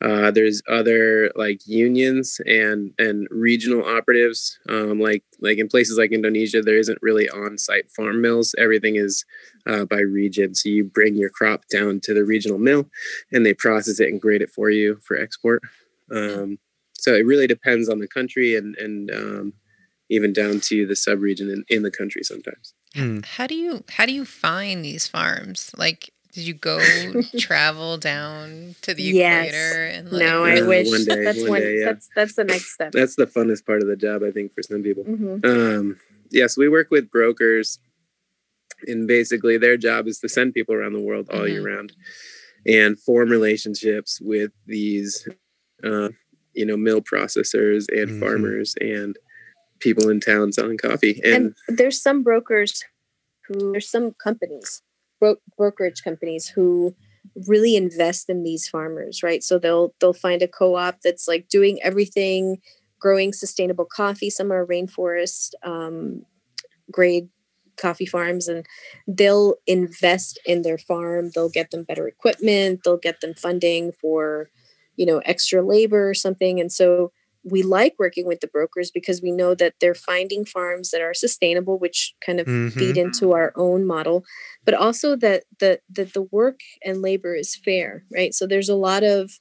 [0.00, 6.12] Uh, there's other like unions and and regional operatives, um, like like in places like
[6.12, 8.54] Indonesia, there isn't really on-site farm mills.
[8.58, 9.24] Everything is
[9.66, 10.54] uh, by region.
[10.54, 12.88] So you bring your crop down to the regional mill,
[13.32, 15.62] and they process it and grade it for you for export.
[16.14, 16.58] Um,
[16.98, 19.52] so it really depends on the country and and um,
[20.10, 22.74] even down to the subregion in, in the country sometimes.
[22.94, 23.20] Hmm.
[23.36, 25.70] How do you how do you find these farms?
[25.76, 26.78] Like, did you go
[27.38, 29.48] travel down to the Yes.
[29.54, 30.20] equator and like?
[30.26, 31.60] no, I uh, wish one day, that's one one.
[31.60, 31.84] day, yeah.
[31.86, 32.92] That's that's the next step.
[32.92, 35.04] That's the funnest part of the job, I think, for some people.
[35.04, 35.98] hmm Um,
[36.30, 37.78] yes, we work with brokers,
[38.86, 41.92] and basically their job is to send people around the world all year round
[42.66, 45.28] and form relationships with these,
[45.84, 46.08] uh,
[46.58, 48.20] you know, mill processors and Mhm.
[48.20, 49.16] farmers and
[49.78, 51.20] people in town selling coffee.
[51.24, 52.84] And, and there's some brokers
[53.46, 54.82] who there's some companies
[55.20, 56.94] bro- brokerage companies who
[57.46, 61.78] really invest in these farmers right so they'll they'll find a co-op that's like doing
[61.82, 62.58] everything
[62.98, 66.22] growing sustainable coffee some are rainforest um,
[66.90, 67.28] grade
[67.76, 68.66] coffee farms and
[69.06, 74.50] they'll invest in their farm they'll get them better equipment they'll get them funding for
[74.98, 77.12] you know extra labor or something and so
[77.44, 81.14] we like working with the brokers because we know that they're finding farms that are
[81.14, 82.72] sustainable which kind of Mhm.
[82.78, 84.24] feed into our own model
[84.66, 88.76] but also that the that the work and labor is fair right so there's a
[88.76, 89.32] lot of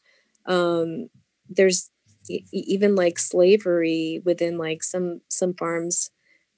[0.47, 1.09] um
[1.49, 1.91] there's
[2.51, 6.11] even like slavery within like some some farms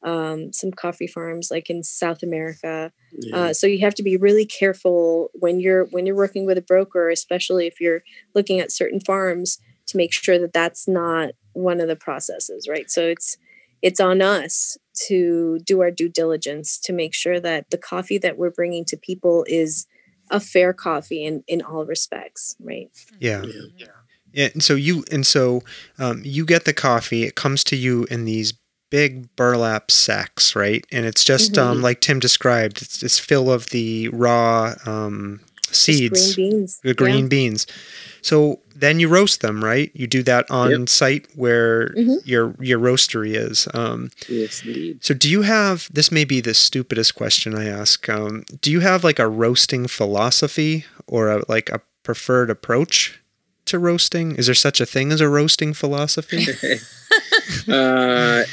[0.04, 3.36] um some coffee farms like in south america yeah.
[3.36, 6.62] uh, so you have to be really careful when you're when you're working with a
[6.62, 8.02] broker especially if you're
[8.34, 12.90] looking at certain farms to make sure that that's not one of the processes right
[12.90, 13.38] so it's
[13.82, 18.38] it's on us to do our due diligence to make sure that the coffee that
[18.38, 19.86] we're bringing to people is
[20.32, 23.44] a fair coffee in in all respects right Yeah.
[23.76, 23.88] Yeah.
[24.32, 25.62] Yeah, and so you and so
[25.98, 27.24] um, you get the coffee.
[27.24, 28.54] It comes to you in these
[28.90, 30.86] big burlap sacks, right?
[30.92, 31.84] And it's just um, Mhm.
[31.84, 32.82] like Tim described.
[32.82, 37.68] It's, it's full of the raw um, seeds, green beans the green beans.
[38.22, 39.92] So then you roast them, right?
[39.94, 40.90] You do that on Yep.
[40.90, 42.18] site where Mhm.
[42.26, 43.68] your your roastery is.
[43.74, 45.00] Um, yes, indeed.
[45.04, 45.88] so do you have?
[45.94, 48.08] This may be the stupidest question I ask.
[48.10, 53.20] Um, do you have like a roasting philosophy or a, like a preferred approach
[53.66, 54.36] to roasting?
[54.36, 56.48] Is there such a thing as a roasting philosophy?
[57.68, 58.44] uh,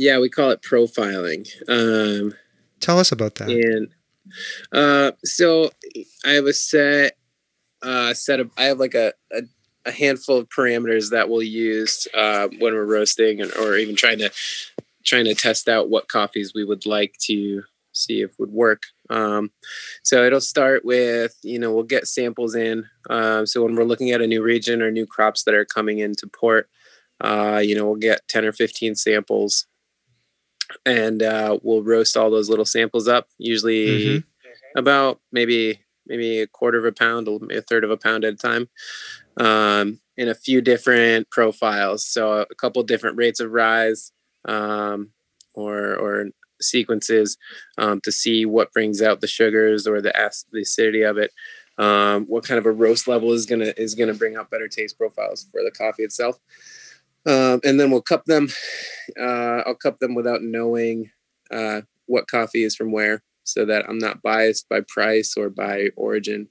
[0.00, 1.46] yeah, we call it profiling.
[1.68, 2.34] Um,
[2.80, 3.50] Tell us about that.
[3.50, 3.88] and
[4.72, 5.70] uh, so
[6.24, 7.18] I have a set
[7.82, 9.42] uh, set of I have like a, a,
[9.84, 14.18] a handful of parameters that we'll use uh, when we're roasting and, or even trying
[14.18, 14.30] to
[15.04, 18.84] trying to test out what coffees we would like to see if would work.
[19.10, 19.50] Um,
[20.02, 22.86] so it'll start with you know we'll get samples in.
[23.10, 25.98] Um, so when we're looking at a new region or new crops that are coming
[25.98, 26.70] into port,
[27.20, 29.66] uh, you know we'll get ten or fifteen samples
[30.86, 33.28] and uh, we'll roast all those little samples up.
[33.38, 34.24] Usually Mhm.
[34.76, 38.36] about maybe maybe a quarter of a pound, a third of a pound at a
[38.36, 38.68] time,
[39.36, 42.04] um, in a few different profiles.
[42.04, 44.12] So a couple different rates of rise,
[44.46, 45.10] um,
[45.54, 46.26] or or
[46.60, 47.38] sequences
[47.78, 51.32] um, to see what brings out the sugars or the, ac- the acidity of it.
[51.78, 54.98] Um, what kind of a roast level is gonna is gonna bring out better taste
[54.98, 56.38] profiles for the coffee itself.
[57.26, 58.48] Um, and then we'll cup them.
[59.18, 61.10] Uh, I'll cup them without knowing
[61.50, 65.88] uh, what coffee is from where, so that I'm not biased by price or by
[65.96, 66.48] origin.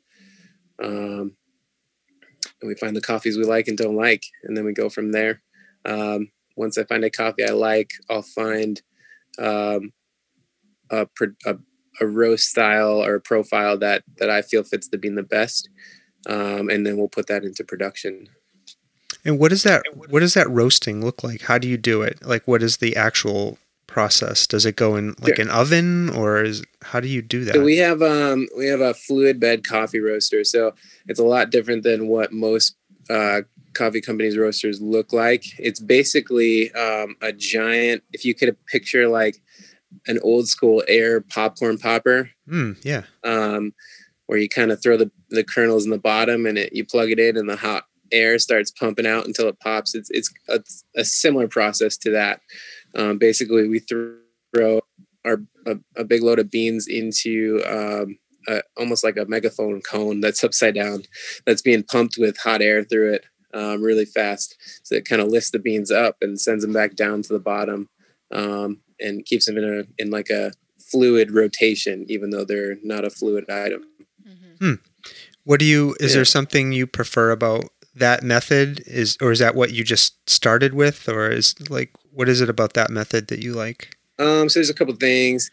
[0.84, 1.36] Um,
[2.62, 5.12] and we find the coffees we like and don't like, and then we go from
[5.12, 5.42] there.
[5.86, 8.82] Um, once I find a coffee I like, I'll find
[9.40, 9.94] um,
[10.92, 11.08] a,
[11.46, 11.56] a
[12.02, 15.70] a roast style or a profile that that I feel fits the bean the best,
[16.28, 18.28] um, and then we'll put that into production.
[19.26, 21.42] And what does that what does that roasting look like?
[21.42, 22.20] How do you do it?
[22.26, 24.46] Like what is the actual process?
[24.48, 25.46] Does it go in like Sure.
[25.46, 27.56] an oven or is how do you do that?
[27.56, 30.44] So we have um we have a fluid bed coffee roaster.
[30.44, 30.74] So
[31.08, 32.76] it's a lot different than what most
[33.10, 33.42] uh,
[33.74, 35.44] coffee companies roasters look like.
[35.60, 38.04] It's basically um, a giant.
[38.14, 39.42] If you could picture like
[40.08, 43.04] an old school air popcorn popper, Mm, yeah.
[43.24, 43.74] um,
[44.28, 47.10] where you kind of throw the, the kernels in the bottom and it you plug
[47.10, 49.96] it in and the hot air starts pumping out until it pops.
[49.96, 50.62] It's it's a,
[50.96, 52.42] a similar process to that.
[52.96, 54.82] Um, basically, we throw
[55.26, 58.18] our a, a big load of beans into um,
[58.48, 61.04] a, almost like a megaphone cone that's upside down,
[61.46, 64.56] that's being pumped with hot air through it um, really fast.
[64.84, 67.40] So it kind of lifts the beans up and sends them back down to the
[67.40, 67.90] bottom,
[68.32, 70.52] um, and keeps them in a in like a
[70.92, 73.84] fluid rotation, even though they're not a fluid item.
[75.44, 75.96] What do you?
[76.00, 76.18] Is Yeah.
[76.18, 78.82] there something you prefer about that method?
[78.86, 82.50] Is or is that what you just started with, or is like what is it
[82.50, 83.96] about that method that you like?
[84.18, 85.50] Um, so there's a couple things.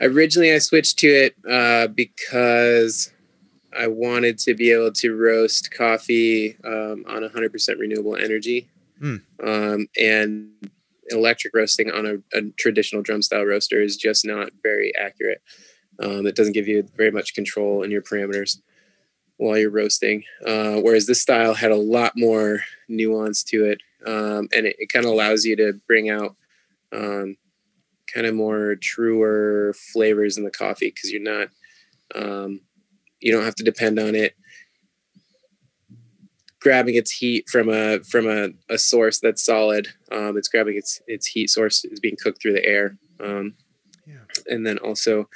[0.00, 3.12] Originally, I switched to it uh, because
[3.78, 8.68] I wanted to be able to roast coffee um, on 100% renewable energy,
[9.00, 9.22] Mm.
[9.44, 10.48] um, and
[11.10, 15.40] electric roasting on a, a traditional drum style roaster is just not very accurate.
[16.02, 18.58] Um, it doesn't give you very much control in your parameters
[19.38, 20.24] while you're roasting.
[20.46, 24.92] Uh, whereas this style had a lot more nuance to it, um, and it, it
[24.92, 26.36] kind of allows you to bring out
[26.92, 27.36] um,
[28.12, 31.48] kind of more truer flavors in the coffee because you're not
[32.14, 32.60] um,
[33.20, 34.34] you don't have to depend on it
[36.60, 41.00] grabbing its heat from a from a, a source that's solid um, it's grabbing its
[41.06, 43.54] its heat source is being cooked through the air um,
[44.06, 44.24] Yeah.
[44.46, 45.28] and then also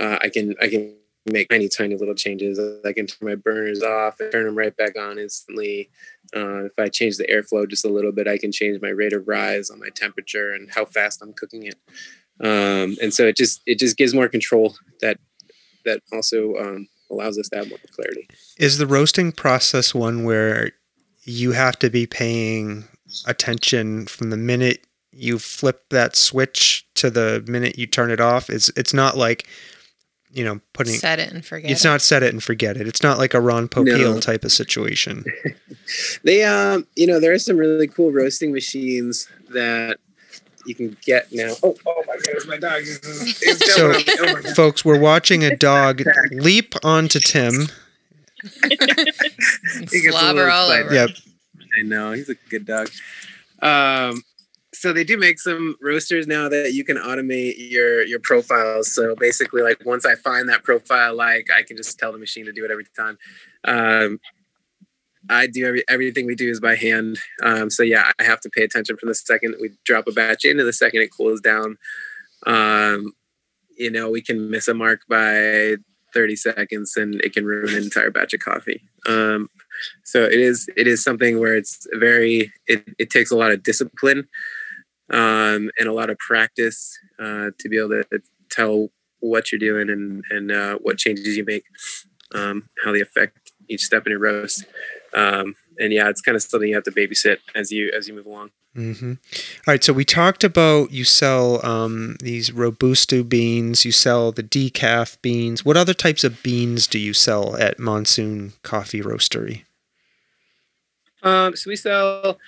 [0.00, 0.97] uh, i can i can
[1.32, 4.76] make tiny tiny little changes i can turn my burners off and turn them right
[4.76, 5.90] back on instantly.
[6.36, 9.12] Uh, if i change the airflow just a little bit i can change my rate
[9.12, 11.76] of rise on my temperature and how fast i'm cooking it.
[12.40, 15.18] Um, and so it just it just gives more control that
[15.84, 18.28] that also um, allows us to have more clarity.
[18.58, 20.72] Is the roasting process one where
[21.24, 22.84] you have to be paying
[23.26, 28.48] attention from the minute you flip that switch to the minute you turn it off?
[28.50, 29.48] It's it's not like
[30.38, 31.68] you know putting Set it and forget.
[31.68, 31.72] It.
[31.72, 31.88] It's it.
[31.88, 32.86] not set it and forget it.
[32.86, 34.20] It's not like a Ron Popeil No.
[34.20, 35.24] type of situation.
[36.24, 39.98] they um you know there are some really cool roasting machines that
[40.66, 42.98] you can get now oh, oh my goodness my dog is,
[43.42, 47.54] is So- jumping oh my Folks, we're watching a dog leap onto Tim.
[48.62, 50.94] And He gets a slobber all over.
[50.94, 51.10] Yep.
[51.76, 52.88] I know he's a good dog.
[53.60, 54.22] Um,
[54.78, 58.94] so they do make some roasters now that you can automate your your profiles.
[58.94, 62.44] So basically, like once I find that profile, like I can just tell the machine
[62.44, 63.18] to do it every time.
[63.64, 64.20] Um,
[65.28, 67.18] I do every everything we do is by hand.
[67.42, 70.44] Um, so yeah, I have to pay attention from the second we drop a batch
[70.44, 71.76] into the second it cools down.
[72.46, 73.14] Um,
[73.76, 75.76] you know, we can miss a mark by
[76.14, 78.82] 30 seconds and it can ruin an entire batch of coffee.
[79.08, 79.50] Um,
[80.04, 83.64] so it is it is something where it's very it, it takes a lot of
[83.64, 84.28] discipline
[85.10, 88.88] um, and a lot of practice uh, to be able to tell
[89.20, 91.64] what you're doing and and uh, what changes you make
[92.34, 94.64] um, how they affect each step in your roast
[95.14, 98.14] um, and yeah it's kind of something you have to babysit as you as you
[98.14, 99.12] move along hmm
[99.66, 104.42] All right, so we talked about you sell um, these robusta beans, you sell the
[104.42, 105.64] decaf beans.
[105.64, 109.64] What other types of beans do you sell at Monsoon Coffee Roastery?
[111.22, 112.38] Um, so we sell.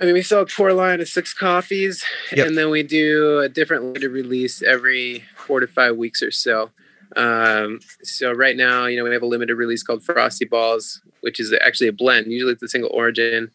[0.00, 2.46] I mean, we sell a core line of six coffees, Yep.
[2.46, 6.70] and then we do a different limited release every four to five weeks or so.
[7.16, 11.40] Um, so right now, you know, we have a limited release called Frosty Balls, which
[11.40, 12.30] is actually a blend.
[12.30, 13.50] Usually, it's a single origin,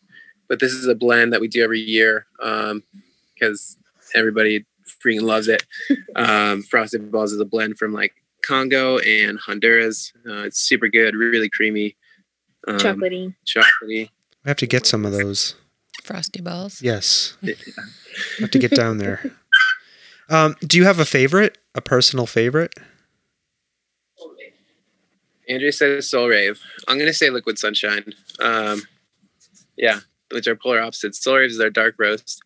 [0.49, 3.77] but this is a blend that we do every year because
[4.13, 4.65] everybody
[5.05, 5.65] freaking loves it.
[6.15, 8.13] um, Frosty Balls is a blend from like
[8.45, 10.11] Congo and Honduras.
[10.27, 11.95] Uh, it's super good, really creamy,
[12.67, 13.33] um, Chocolatey.
[13.45, 14.09] chocolatey.
[14.45, 15.55] I have to get some of those.
[16.03, 16.81] Frosty balls.
[16.81, 17.37] Yes,
[18.39, 19.31] have to get down there.
[20.29, 22.73] Um, do you have a favorite, a personal favorite?
[25.47, 26.59] Andrea says Soul Rave.
[26.87, 28.13] I'm gonna say Liquid Sunshine.
[28.39, 28.83] Um,
[29.77, 29.99] yeah,
[30.31, 31.23] which are polar opposites.
[31.23, 32.41] Soul Rave is our dark roast.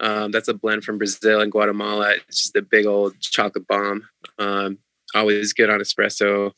[0.00, 2.14] Um, that's a blend from Brazil and Guatemala.
[2.28, 4.08] It's just a big old chocolate bomb.
[4.38, 4.78] Um,
[5.14, 6.52] always good on espresso.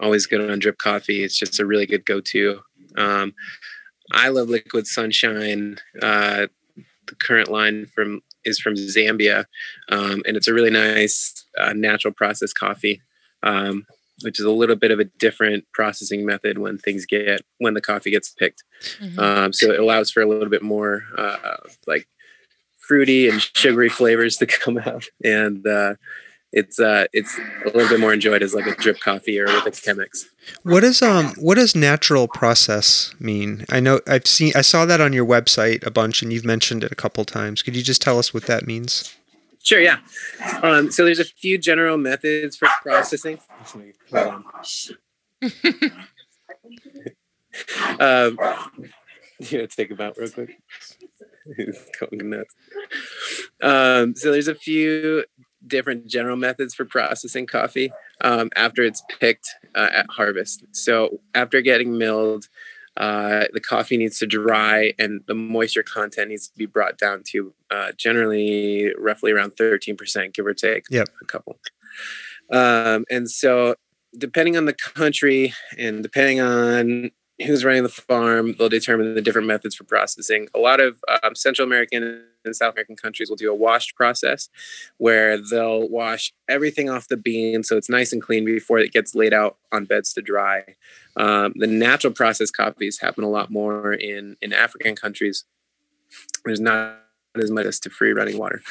[0.00, 1.24] Always good on drip coffee.
[1.24, 2.60] It's just a really good go-to.
[2.96, 3.34] Um,
[4.12, 5.78] I love Liquid Sunshine.
[6.00, 6.46] Uh,
[7.06, 9.44] the current line from is from Zambia,
[9.88, 13.02] um, and it's a really nice uh, natural process coffee.
[13.42, 13.86] Um,
[14.22, 17.80] which is a little bit of a different processing method when things get when the
[17.80, 18.62] coffee gets picked.
[19.00, 19.18] Mhm.
[19.18, 22.06] Um, so it allows for a little bit more uh, like
[22.78, 25.94] fruity and sugary flavors to come out, and uh,
[26.54, 29.66] it's uh it's a little bit more enjoyed as like a drip coffee or with
[29.66, 30.26] a Chemex.
[30.62, 33.66] What does um what does natural process mean?
[33.70, 36.84] I know I've seen I saw that on your website a bunch and you've mentioned
[36.84, 37.60] it a couple times.
[37.60, 39.16] Could you just tell us what that means?
[39.64, 39.98] Sure, yeah.
[40.62, 43.40] Um, so there's a few general methods for processing.
[44.12, 44.44] On.
[47.98, 48.38] um,
[49.38, 50.58] yeah, take him out real quick.
[51.56, 52.54] He's going nuts.
[53.62, 55.24] Um, so there's a few
[55.66, 60.64] different general methods for processing coffee um, after it's picked uh, at harvest.
[60.72, 62.48] So after getting milled,
[62.96, 67.22] uh, the coffee needs to dry and the moisture content needs to be brought down
[67.30, 71.08] to uh, generally roughly around 13%, give or take Yep.
[71.20, 71.58] a couple.
[72.50, 73.74] Um, and so,
[74.16, 77.10] depending on the country and depending on
[77.42, 80.48] who's running the farm, they'll determine the different methods for processing.
[80.54, 84.48] A lot of um, Central American and South American countries will do a washed process
[84.98, 89.14] where they'll wash everything off the bean so it's nice and clean before it gets
[89.14, 90.62] laid out on beds to dry.
[91.16, 95.44] Um, the natural process coffees happen a lot more in in African countries.
[96.44, 97.03] There's not
[97.42, 98.62] as much as to free running water.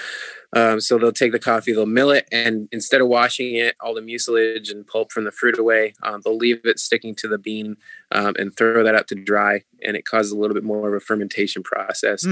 [0.55, 3.95] Um, so they'll take the coffee, they'll mill it, and instead of washing it, all
[3.95, 7.39] the mucilage and pulp from the fruit away, um, they'll leave it sticking to the
[7.39, 7.75] bean
[8.11, 9.63] um, and throw that out to dry.
[9.83, 12.23] And it causes a little bit more of a fermentation process.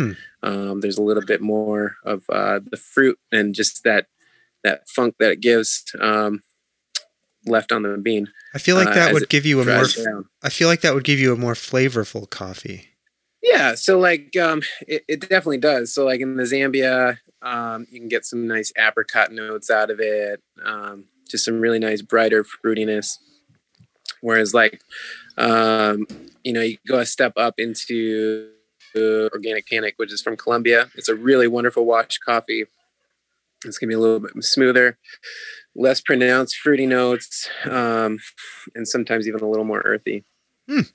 [0.43, 4.05] Um, there's a little bit more of uh, the fruit and just that
[4.63, 6.43] that funk that it gives um,
[7.47, 8.32] left on the bean.
[8.53, 10.25] I feel like Uh, that as would give you a more down.
[10.43, 12.89] I feel like that would give you a more flavorful coffee.
[13.41, 15.93] Yeah, so like um it, it definitely does.
[15.93, 19.99] So like in the Zambia, um you can get some nice apricot notes out of
[19.99, 20.41] it.
[20.63, 23.17] Um just some really nice brighter fruitiness.
[24.21, 24.81] Whereas like
[25.37, 26.05] um
[26.43, 28.49] you know, you go a step up into
[29.33, 30.89] organic panic, which is from Colombia.
[30.95, 32.65] It's a really wonderful washed coffee.
[33.65, 34.97] It's gonna be a little bit smoother,
[35.75, 38.17] less pronounced fruity notes, um,
[38.75, 40.25] and sometimes even a little more earthy.
[40.69, 40.87] Um,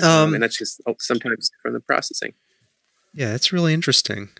[0.00, 2.34] Um, and that's just oh, sometimes from the processing.
[3.12, 4.30] yeah, it's really interesting.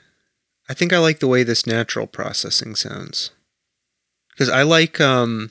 [0.68, 3.30] I think I like the way this natural processing sounds
[4.30, 5.50] because I like um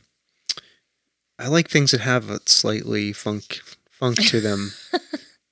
[1.37, 4.71] I like things that have a slightly funk funk to them.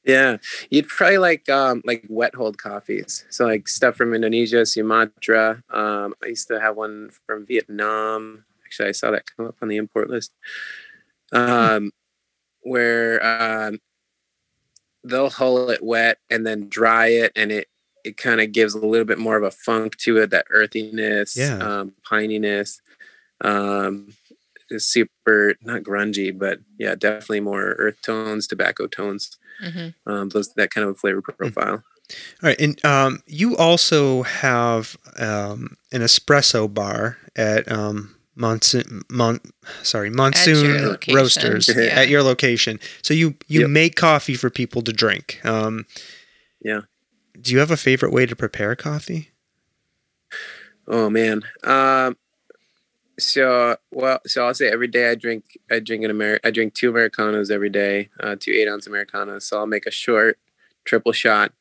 [0.09, 0.37] Yeah,
[0.71, 3.25] you'd probably like um, like wet hulled coffees.
[3.29, 5.61] So like stuff from Indonesia, Sumatra.
[5.69, 8.45] Um, I used to have one from Vietnam.
[8.65, 10.33] Actually, I saw that come up on the import list.
[11.31, 11.91] Um,
[12.61, 13.79] where um,
[15.03, 17.67] they'll hull it wet and then dry it, and it
[18.05, 21.35] it kind of gives a little bit more of a funk to it, that earthiness,
[21.35, 21.57] Yeah.
[21.57, 22.79] um, pininess.
[23.41, 24.13] Um,
[24.69, 30.53] it's super not grungy, but yeah, definitely more earth tones, tobacco tones hmm um, those
[30.55, 31.83] that kind of flavor profile.
[32.11, 39.39] All right, and um, you also have um, an espresso bar at um, Monsoon, Mon,
[39.83, 41.83] sorry, Monsoon location, Roasters yeah.
[41.99, 42.79] at your location.
[43.01, 43.69] So you you Yep.
[43.69, 45.39] make coffee for people to drink.
[45.43, 45.85] Um,
[46.61, 46.81] Yeah.
[47.39, 49.31] Do you have a favorite way to prepare coffee?
[50.87, 51.43] Oh man.
[51.63, 52.17] Um,
[53.19, 56.73] so well, so I'll say every day I drink I drink an Amer I drink
[56.73, 59.45] two Americanos every day, uh, two eight ounce Americanos.
[59.45, 60.39] So I'll make a short
[60.85, 61.51] triple shot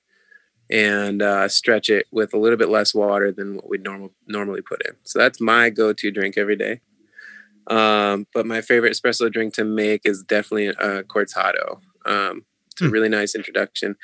[0.71, 4.63] and uh, stretch it with a little bit less water than what we'd normal normally
[4.63, 4.95] put in.
[5.05, 6.81] So that's my go to drink every day.
[7.67, 11.81] Um, but my favorite espresso drink to make is definitely a cortado.
[12.07, 12.91] Um, it's a Hmm.
[12.93, 13.97] really nice introduction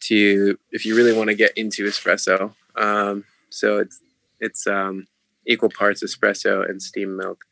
[0.00, 2.54] to if you really want to get into espresso.
[2.76, 4.00] Um, so it's
[4.40, 5.06] it's um,
[5.46, 7.44] equal parts espresso and steam milk.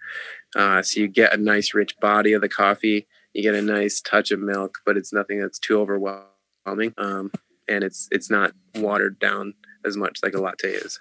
[0.54, 3.06] Uh, so you get a nice rich body of the coffee.
[3.32, 6.94] You get a nice touch of milk, but it's nothing that's too overwhelming.
[6.98, 7.32] Um,
[7.68, 9.54] and it's it's not watered down
[9.84, 10.98] as much like a latte is.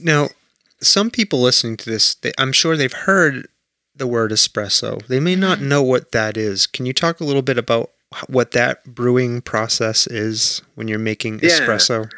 [0.00, 0.28] Now,
[0.80, 3.46] some people listening to this, they, I'm sure they've heard
[3.94, 5.06] the word espresso.
[5.06, 6.66] They may not know what that is.
[6.66, 7.90] Can you talk a little bit about
[8.28, 11.50] what that brewing process is when you're making Yeah.
[11.50, 12.10] espresso?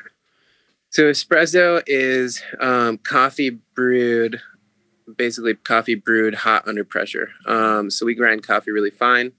[0.91, 4.41] So espresso is um, coffee brewed,
[5.17, 7.31] basically coffee brewed hot under pressure.
[7.47, 9.33] Um, so we grind coffee really fine,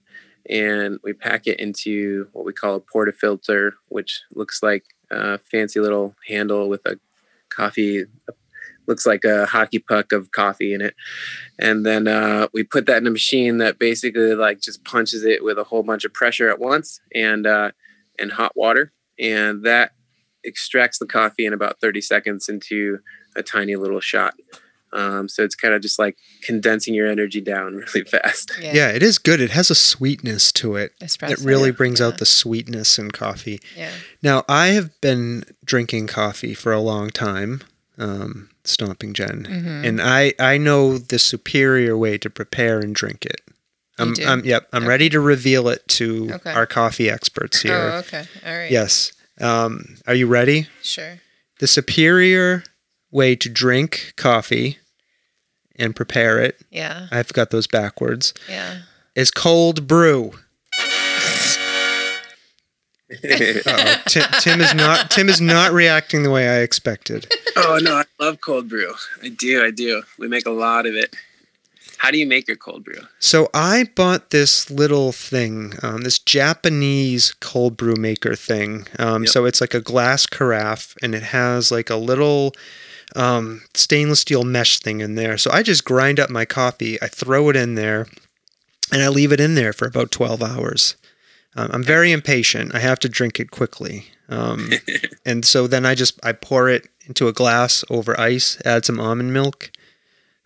[0.48, 5.80] and we pack it into what we call a portafilter, which looks like a fancy
[5.80, 6.98] little handle with a
[7.48, 8.04] coffee.
[8.86, 10.94] Looks like a hockey puck of coffee in it,
[11.58, 15.42] and then uh, we put that in a machine that basically like just punches it
[15.42, 17.72] with a whole bunch of pressure at once and uh,
[18.16, 19.90] and hot water, and that
[20.44, 23.00] extracts the coffee in about 30 seconds into
[23.34, 24.34] a tiny little shot.
[24.96, 28.52] Um, so it's kind of just like condensing your energy down really fast.
[28.60, 28.72] Yeah.
[28.74, 29.40] Yeah, it is good.
[29.40, 30.92] It has a sweetness to it.
[31.00, 31.30] Espresso.
[31.32, 32.06] It really brings yeah.
[32.06, 33.60] out the sweetness in coffee.
[33.76, 33.90] Yeah.
[34.22, 37.62] Now, I have been drinking coffee for a long time.
[37.98, 39.86] Um, Stomping Jen, Mhm.
[39.88, 43.40] and I I know the superior way to prepare and drink it.
[43.98, 44.26] I'm, do?
[44.26, 44.68] I'm yep.
[44.72, 44.88] I'm Okay.
[44.88, 46.50] ready to reveal it to Okay.
[46.52, 47.74] our coffee experts here.
[47.74, 48.24] Oh, okay.
[48.44, 48.70] All right.
[48.70, 49.12] Yes.
[49.40, 50.68] Um, are you ready?
[50.82, 51.20] Sure.
[51.60, 52.64] The superior
[53.10, 54.78] way to drink coffee
[55.78, 57.06] and prepare it, Yeah.
[57.10, 58.80] I've got those backwards, Yeah.
[59.14, 60.32] is cold brew.
[63.08, 63.94] Uh-oh.
[64.08, 67.32] Tim, Tim is not Tim is not reacting the way I expected.
[67.56, 68.94] oh no, I love cold brew.
[69.22, 70.02] I do, I do.
[70.18, 71.14] We make a lot of it.
[71.98, 73.00] How do you make your cold brew?
[73.20, 78.86] So I bought this little thing, um, this Japanese cold brew maker thing.
[78.98, 79.30] Um, Yep.
[79.30, 82.52] So it's like a glass carafe, and it has like a little
[83.14, 85.38] um, stainless steel mesh thing in there.
[85.38, 88.06] So I just grind up my coffee, I throw it in there,
[88.92, 90.96] and I leave it in there for about twelve hours.
[91.54, 92.74] Um, I'm very impatient.
[92.74, 94.70] I have to drink it quickly, um,
[95.26, 99.00] and so then I just I pour it into a glass over ice, add some
[99.00, 99.70] almond milk.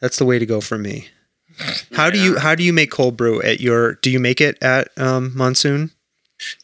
[0.00, 1.08] That's the way to go for me.
[1.92, 3.94] How do you how do you make cold brew at your?
[3.96, 5.90] Do you make it at um, Monsoon?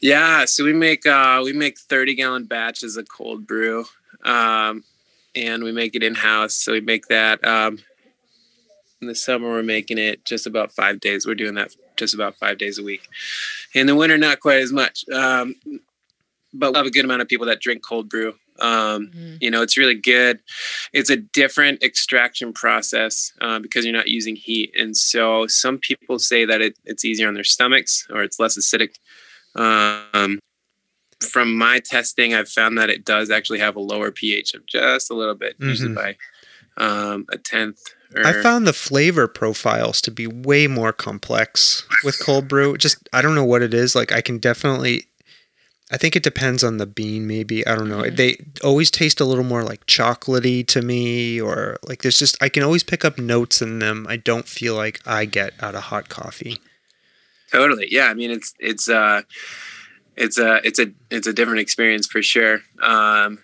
[0.01, 3.85] Yeah, so we make uh, we make thirty gallon batches of cold brew,
[4.25, 4.85] um,
[5.37, 6.55] and we make it in house.
[6.55, 7.47] So we make that.
[7.47, 7.79] Um,
[9.01, 11.27] in the summer, we're making it just about five days.
[11.27, 13.03] We're doing that just about five days a week.
[13.75, 15.55] In the winter, not quite as much, um,
[16.55, 18.35] but we have a good amount of people that drink cold brew.
[18.59, 19.39] Um, Mhm.
[19.43, 20.41] you know, it's really good.
[20.95, 26.19] It's a different extraction process uh, because you're not using heat, and so some people
[26.19, 28.95] say that it, it's easier on their stomachs or it's less acidic.
[29.55, 30.39] Um,
[31.21, 35.11] from my testing, I've found that it does actually have a lower pH of just
[35.11, 35.95] a little bit, usually Mhm.
[35.95, 36.17] by
[36.79, 37.81] um, a tenth.
[38.15, 42.77] Or, I found the flavor profiles to be way more complex with cold brew.
[42.77, 43.95] Just I don't know what it is.
[43.95, 45.07] Like I can definitely.
[45.91, 47.67] I think it depends on the bean, maybe.
[47.67, 48.03] I don't know.
[48.03, 48.17] Mhm.
[48.17, 52.49] They always taste a little more like chocolatey to me, or like there's just I
[52.51, 55.85] can always pick up notes in them I don't feel like I get out of
[55.85, 56.59] hot coffee.
[57.53, 57.87] Totally.
[57.91, 58.09] Yeah.
[58.09, 59.23] I mean, it's it's uh
[60.17, 62.61] it's a it's a it's a different experience for sure.
[62.83, 63.39] Um,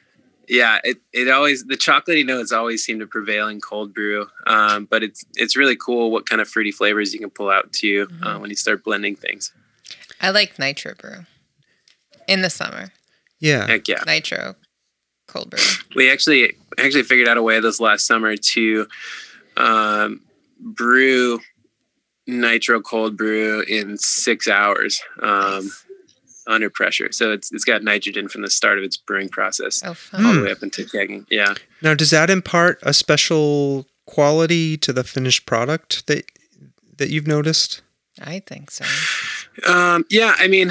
[0.49, 0.79] yeah.
[0.85, 4.27] It it always the chocolatey notes always seem to prevail in cold brew.
[4.47, 7.73] Um, but it's it's really cool what kind of fruity flavors you can pull out
[7.73, 8.41] too uh, Mhm.
[8.41, 9.53] when you start blending things.
[10.21, 11.27] I like nitro brew
[12.29, 12.93] in the summer.
[13.41, 13.67] Yeah.
[13.67, 14.03] Heck yeah.
[14.07, 14.55] Nitro
[15.29, 15.61] cold brew.
[15.97, 18.87] we actually actually figured out a way this last summer to
[19.57, 20.21] um,
[20.61, 21.41] brew
[22.27, 25.71] nitro cold brew in six hours um,
[26.47, 27.13] under pressure.
[27.13, 30.37] So it's it's got nitrogen from the start of its brewing process Oh, all fun.
[30.37, 31.27] the way up into kegging.
[31.31, 31.55] Yeah.
[31.83, 36.25] Now, does that impart a special quality to the finished product that
[36.99, 37.83] that you've noticed?
[38.21, 38.85] I think so.
[39.67, 40.71] Um, yeah, I mean,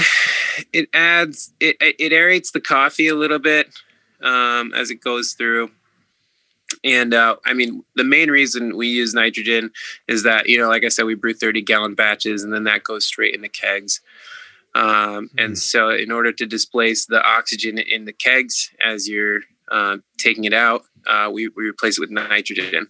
[0.73, 3.67] it adds it it aerates the coffee a little bit
[4.21, 5.71] um, as it goes through.
[6.83, 9.71] And uh, I mean, the main reason we use nitrogen
[10.07, 12.83] is that you know, like I said, we brew thirty gallon batches, and then that
[12.83, 14.01] goes straight into kegs.
[14.73, 19.41] Um, and so, in order to displace the oxygen in the kegs as you're
[19.71, 22.87] uh, taking it out, uh, we, we replace it with nitrogen.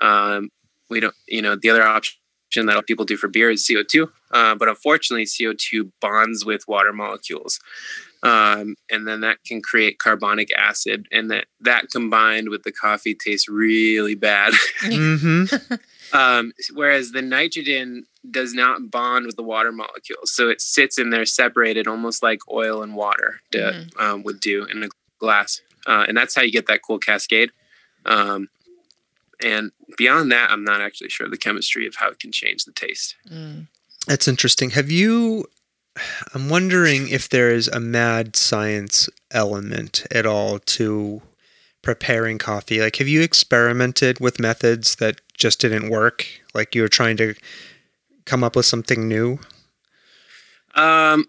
[0.00, 0.50] Um,
[0.90, 2.16] we don't, you know, the other option
[2.56, 4.08] that people do for beer is CO2.
[4.30, 7.58] Uh, but unfortunately, CO2 bonds with water molecules.
[8.22, 11.06] Um, and then that can create carbonic acid.
[11.10, 14.52] And that, that combined with the coffee tastes really bad.
[14.82, 15.74] Mm-hmm.
[16.12, 20.32] um, whereas the nitrogen does not bond with the water molecules.
[20.32, 24.64] So it sits in there separated almost like oil and water to, um, would do
[24.64, 24.88] in a
[25.18, 25.60] glass.
[25.86, 27.50] Uh, and that's how you get that cool cascade.
[28.04, 28.48] Um,
[29.42, 32.72] and beyond that, I'm not actually sure the chemistry of how it can change the
[32.72, 33.16] taste.
[33.28, 33.66] Mm.
[34.06, 34.70] That's interesting.
[34.70, 35.46] Have you?
[36.34, 41.20] I'm wondering if there is a mad science element at all to
[41.82, 42.80] preparing coffee.
[42.80, 46.26] Like, have you experimented with methods that just didn't work?
[46.54, 47.34] Like, you were trying to
[48.24, 49.38] come up with something new?
[50.74, 51.26] Um,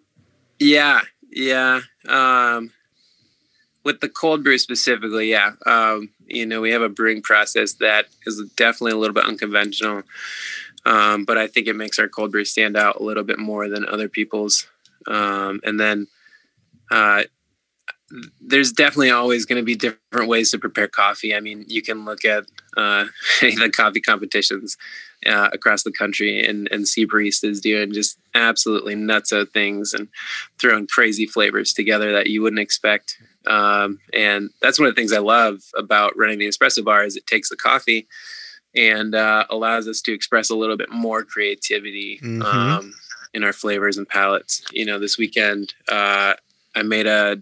[0.59, 1.01] yeah,
[1.31, 1.81] yeah.
[2.07, 2.71] Um,
[3.83, 5.53] with the cold brew specifically, yeah.
[5.65, 10.03] Um, you know, we have a brewing process that is definitely a little bit unconventional.
[10.85, 13.67] Um, but I think it makes our cold brew stand out a little bit more
[13.69, 14.67] than other people's.
[15.07, 16.07] Um, and then,
[16.91, 17.23] uh,
[18.41, 21.35] there's definitely always going to be different ways to prepare coffee.
[21.35, 22.45] I mean, you can look at
[22.77, 23.05] uh,
[23.41, 24.77] the coffee competitions
[25.25, 30.09] uh, across the country and, and see baristas doing just absolutely nuts nutso things and
[30.59, 33.17] throwing crazy flavors together that you wouldn't expect.
[33.47, 37.15] Um, and that's one of the things I love about running the espresso bar is
[37.15, 38.07] it takes the coffee
[38.75, 42.43] and uh, allows us to express a little bit more creativity Mhm.
[42.43, 42.93] um,
[43.33, 44.61] in our flavors and palettes.
[44.71, 46.33] You know, this weekend uh,
[46.75, 47.41] I made a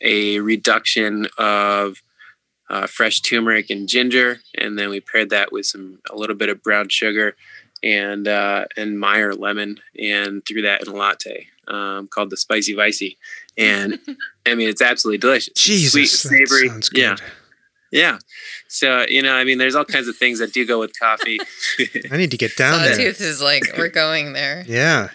[0.00, 2.02] a reduction of
[2.70, 6.48] uh, fresh turmeric and ginger, and then we paired that with some a little bit
[6.48, 7.34] of brown sugar
[7.82, 12.74] and uh, and Meyer lemon, and threw that in a latte um, called the Spicy
[12.74, 13.16] Vicey.
[13.56, 13.98] And
[14.46, 15.54] I mean, it's absolutely delicious.
[15.54, 16.68] Jesus, Sweet, that savory.
[16.68, 17.00] sounds good.
[17.00, 17.16] Yeah,
[17.90, 18.18] yeah.
[18.68, 21.38] So you know, I mean, there's all kinds of things that do go with coffee.
[22.10, 22.94] I need to get down there.
[22.94, 24.64] Sawtooth is like, we're going there.
[24.66, 25.10] Yeah.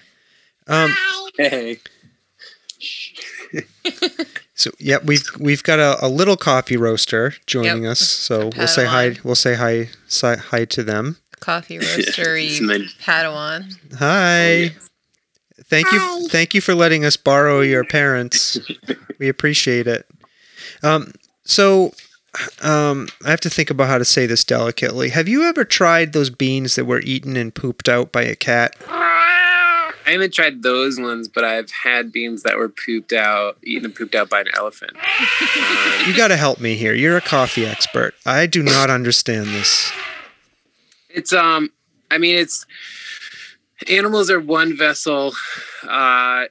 [0.68, 0.96] Um,
[1.38, 1.80] hey,
[4.56, 7.92] so yeah, we've we've got a, a little coffee roaster joining Yep.
[7.92, 8.00] us.
[8.00, 9.16] So we'll say hi.
[9.24, 9.90] We'll say hi.
[10.08, 11.18] Say hi to them.
[11.40, 13.76] Coffee it's roastery my- Padawan.
[14.00, 14.76] Hi.
[15.66, 16.28] Thank you.
[16.30, 18.60] Thank you for letting us borrow your parents.
[19.20, 20.06] we appreciate it.
[20.84, 21.14] Um,
[21.46, 21.94] so,
[22.62, 25.10] um, I have to think about how to say this delicately.
[25.10, 28.76] Have you ever tried those beans that were eaten and pooped out by a cat?
[30.06, 33.96] I haven't tried those ones, but I've had beans that were pooped out, eaten and
[33.96, 34.96] pooped out by an elephant.
[34.96, 36.94] Um, You got to help me here.
[36.94, 38.14] You're a coffee expert.
[38.26, 39.92] I do not understand this.
[41.10, 41.72] It's um,
[42.12, 42.66] I mean, it's
[43.90, 45.34] animals are one vessel,
[45.88, 46.46] uh,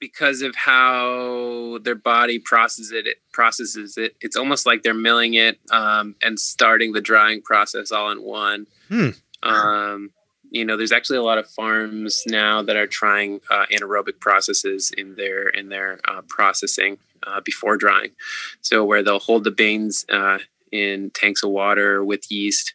[0.00, 3.06] because of how their body processes it.
[3.06, 4.14] It processes it.
[4.20, 8.66] It's almost like they're milling it um, and starting the drying process all in one.
[8.88, 9.10] Hmm.
[9.42, 10.10] Um,
[10.54, 14.92] you know, there's actually a lot of farms now that are trying uh, anaerobic processes
[14.96, 18.12] in their in their uh, processing uh, before drying.
[18.60, 20.38] So where they'll hold the beans uh,
[20.70, 22.74] in tanks of water with yeast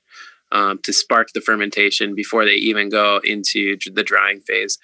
[0.51, 4.77] um, to spark the fermentation before they even go into the drying phase.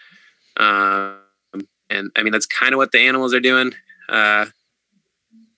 [0.55, 1.17] Um,
[1.89, 3.73] and I mean, that's kind of what the animals are doing.
[4.07, 4.45] Uh,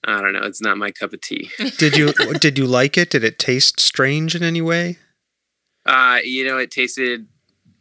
[0.04, 0.42] I don't know.
[0.42, 1.50] It's not my cup of tea.
[1.76, 3.10] Did you did you like it?
[3.10, 4.98] Did it taste strange in any way?
[5.88, 7.26] Uh, you know, it tasted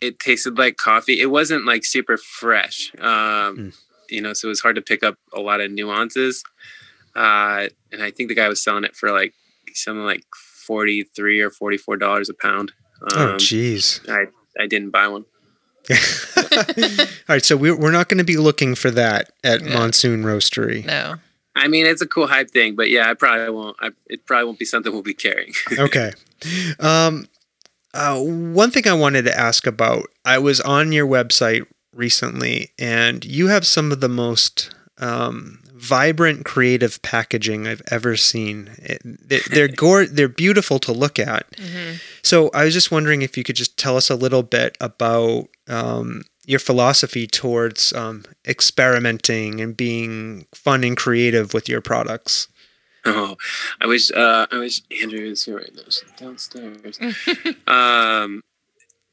[0.02, 1.20] it tasted like coffee.
[1.20, 2.92] It wasn't like super fresh.
[3.00, 3.04] Um,
[3.58, 3.78] Mm.
[4.10, 6.42] You know, so it was hard to pick up a lot of nuances.
[7.14, 9.34] Uh, and I think the guy was selling it for like
[9.74, 12.72] something like forty three or forty four dollars a pound.
[13.14, 14.00] Oh, Um, jeez.
[14.10, 14.28] I
[14.62, 15.26] I didn't buy one.
[15.92, 19.74] All right, so we're, we're not going to be looking for that at No.
[19.74, 20.86] Monsoon Roastery.
[20.86, 21.16] No.
[21.56, 23.76] I mean, it's a cool hype thing, but yeah, I probably won't.
[23.82, 25.54] I, it probably won't be something we'll be carrying.
[25.80, 26.12] Okay.
[26.80, 27.28] Um,
[27.94, 33.24] uh, one thing I wanted to ask about I was on your website recently, and
[33.26, 38.72] you have some of the most um, vibrant, creative packaging I've ever seen.
[38.78, 41.46] It, they- they're gor- they're beautiful to look at.
[41.60, 44.78] hmm So I was just wondering if you could just tell us a little bit
[44.82, 52.48] about um, your philosophy towards um, experimenting and being fun and creative with your products.
[53.10, 53.38] Oh,
[53.82, 55.84] I wish uh, I wish Andrea was here right now.
[55.86, 57.00] She's downstairs.
[57.68, 58.42] um,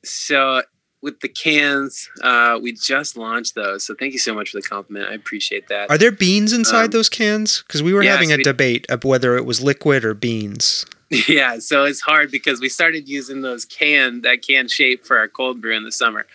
[0.04, 0.62] so
[1.02, 3.86] with the cans, uh, we just launched those.
[3.86, 5.10] So thank you so much for the compliment.
[5.10, 5.90] I appreciate that.
[5.90, 7.62] Are there beans inside Um, those cans?
[7.66, 10.86] Because we were yes, having a we- debate of whether it was liquid or beans.
[11.28, 15.28] yeah, so it's hard because we started using those can that can shape for our
[15.28, 16.26] cold brew in the summer.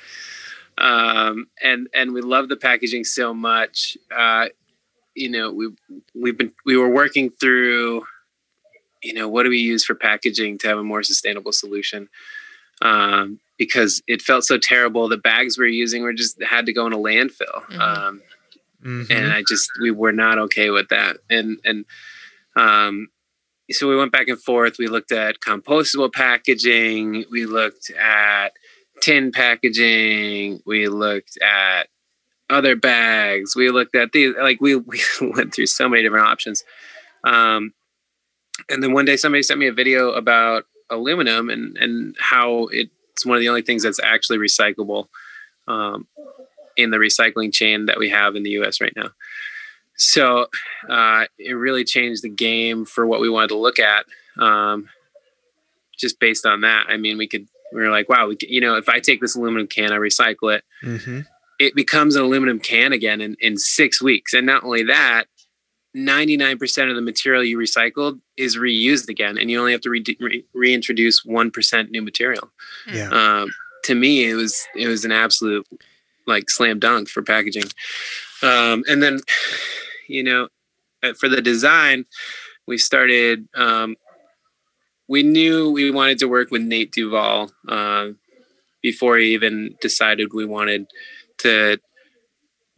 [0.78, 3.98] Um, and and we love the packaging so much.
[4.16, 4.46] Uh,
[5.16, 5.70] you know, we
[6.14, 8.04] we've been we were working through,
[9.04, 12.10] you know, what do we use for packaging to have a more sustainable solution?
[12.82, 15.10] Um, because it felt so terrible.
[15.10, 17.64] The bags we are using were just had to go in a landfill.
[17.70, 17.80] Mhm.
[17.80, 18.22] Um,
[18.84, 19.10] Mhm.
[19.10, 21.18] and I just we were not okay with that.
[21.30, 21.86] And and
[22.56, 23.10] um,
[23.72, 24.78] so we went back and forth.
[24.80, 27.26] We looked at compostable packaging.
[27.30, 28.54] We looked at
[29.02, 30.62] tin packaging.
[30.66, 31.90] We looked at
[32.50, 33.56] other bags.
[33.56, 34.36] We looked at these.
[34.40, 36.64] Like we we went through so many different options.
[37.24, 37.74] Um,
[38.70, 43.26] and then one day somebody sent me a video about aluminum and and how it's
[43.26, 45.08] one of the only things that's actually recyclable.
[45.68, 46.08] Um,
[46.78, 49.10] in the recycling chain that we have in the US right now.
[49.98, 50.48] So
[50.90, 54.06] uh, it really changed the game for what we wanted to look at.
[54.38, 54.88] Um,
[55.98, 58.62] just based on that, I mean, we could, we were like, wow, we could, you
[58.62, 61.28] know, if I take this aluminum can, I recycle it, Mhm.
[61.60, 64.34] It becomes an aluminum can again in, in six weeks.
[64.34, 65.26] And not only that,
[65.96, 70.04] 99% of the material you recycled is reused again, and you only have to re-
[70.20, 72.52] re- reintroduce 1% new material
[72.88, 73.10] Yeah.
[73.10, 73.50] um,
[73.86, 75.66] to me it was it was an absolute
[76.28, 77.64] like slam dunk for packaging
[78.44, 79.20] um, and then
[80.10, 80.50] you know
[81.02, 82.06] uh, for the design
[82.68, 83.96] we started um,
[85.08, 88.18] we knew we wanted to work with nate duval um,
[88.84, 90.86] before he even decided we wanted
[91.40, 91.80] to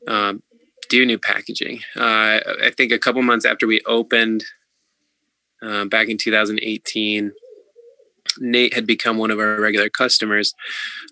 [0.07, 0.41] um,
[0.89, 4.43] do new packaging uh, i think a couple months after we opened
[5.62, 7.32] uh, back in 2018
[8.39, 10.53] Nate had become one of our regular customers,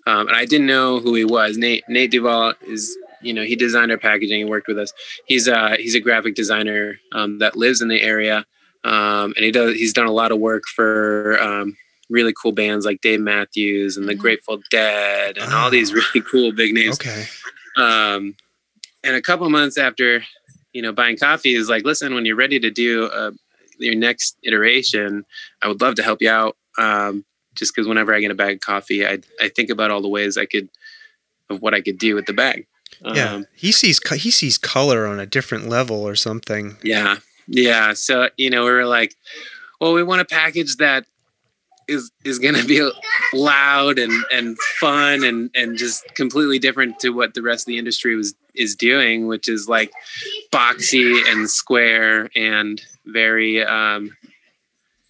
[0.06, 1.56] um, and I didn't know who he was.
[1.58, 4.92] Nate Nate Duval is, you know, he designed our packaging and worked with us.
[5.26, 8.46] He's uh he's a graphic designer um, that lives in the area,
[8.84, 11.76] um, and he does he's done a lot of work for um,
[12.10, 14.18] really cool bands like Dave Matthews and the Mhm.
[14.18, 15.94] Grateful Dead and all these Oh.
[16.14, 16.96] really cool big names.
[17.00, 17.26] Okay.
[17.76, 18.34] Um,
[19.02, 20.24] and a couple months after,
[20.72, 23.30] you know, buying coffee is like, listen, when you're ready to do uh,
[23.78, 25.24] your next iteration,
[25.62, 26.56] I would love to help you out.
[26.78, 30.00] Um, just because whenever I get a bag of coffee, I I think about all
[30.02, 30.68] the ways I could
[31.48, 32.66] of what I could do with the bag.
[33.04, 33.34] Yeah.
[33.34, 36.76] Um, he sees he sees color on a different level or something.
[36.82, 37.16] yeah,
[37.48, 37.92] yeah.
[37.94, 39.14] So you know, we were like,
[39.80, 41.06] well, we want a package that
[41.90, 42.88] is is going to be
[43.34, 47.78] loud and and fun and and just completely different to what the rest of the
[47.78, 49.92] industry was is doing, which is like
[50.52, 54.16] boxy and square and very um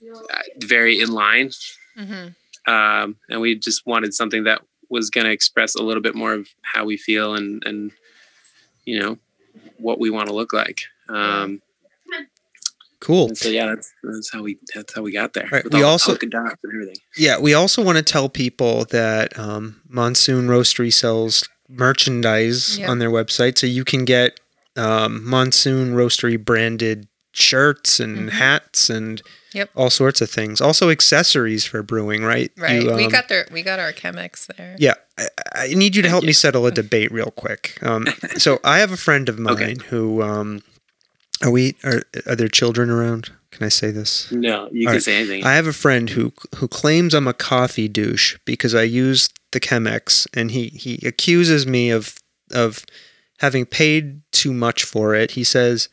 [0.02, 1.50] uh, very in line.
[1.96, 2.28] hmm
[2.66, 6.32] Um, and we just wanted something that was going to express a little bit more
[6.32, 7.92] of how we feel and and
[8.84, 9.18] you know
[9.78, 10.80] what we want to look like.
[11.08, 11.62] Um,
[13.00, 13.28] Cool.
[13.28, 15.48] and so yeah, that's that's how we that's how we got there.
[15.50, 16.96] Right, we all the also- dots and everything.
[17.16, 22.90] Yeah, we also want to tell people that um, Monsoon Roastery sells merchandise Yeah.
[22.90, 24.38] on their website, so you can get
[24.76, 28.32] um, Monsoon Roastery branded shirts and Mhm.
[28.32, 29.20] hats and
[29.52, 29.70] Yep.
[29.74, 30.60] all sorts of things.
[30.60, 32.52] Also accessories for brewing, right?
[32.56, 32.82] Right.
[32.82, 34.76] You, we um, got their we got our Chemex there.
[34.78, 36.28] Yeah, I, I need you to Thank help you.
[36.28, 37.78] me settle a debate real quick.
[37.82, 39.76] Um, so I have a friend of mine Okay.
[39.88, 40.62] who um,
[41.42, 43.30] are we are, are there children around?
[43.50, 44.30] Can I say this?
[44.30, 45.02] No, you All can right.
[45.02, 45.44] say anything.
[45.44, 49.60] I have a friend who who claims I'm a coffee douche because I use the
[49.60, 52.18] Chemex, and he he accuses me of
[52.52, 52.84] of
[53.38, 55.32] having paid too much for it.
[55.32, 55.88] He says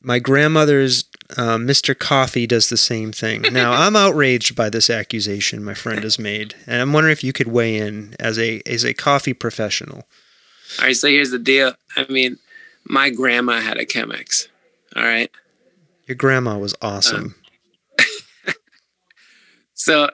[0.00, 1.04] my grandmother's
[1.38, 1.98] uh, Mr.
[1.98, 3.42] Coffee does the same thing.
[3.52, 7.32] Now I'm outraged by this accusation my friend has made, and I'm wondering if you
[7.32, 10.06] could weigh in as a as a coffee professional.
[10.78, 11.74] All right, so here's the deal.
[11.96, 12.38] I mean,
[12.84, 14.48] my grandma had a Chemex.
[14.96, 15.30] All right.
[16.06, 17.34] Your grandma was awesome.
[19.76, 20.08] So,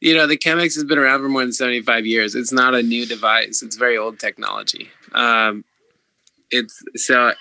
[0.00, 2.36] you know, the Chemex has been around for more than 75 years.
[2.36, 3.60] It's not a new device.
[3.60, 4.88] It's very old technology.
[5.12, 5.64] Um,
[6.50, 7.32] it's so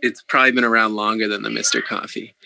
[0.00, 1.82] it's probably been around longer than the Mr.
[1.82, 2.36] Coffee.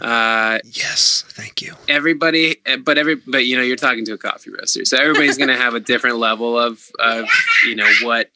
[0.00, 1.74] Uh, yes, thank you.
[1.88, 5.48] everybody, but every, but you know, you're talking to a coffee roaster, so everybody's going
[5.48, 7.28] to have a different level of, of,
[7.66, 8.30] you know, what,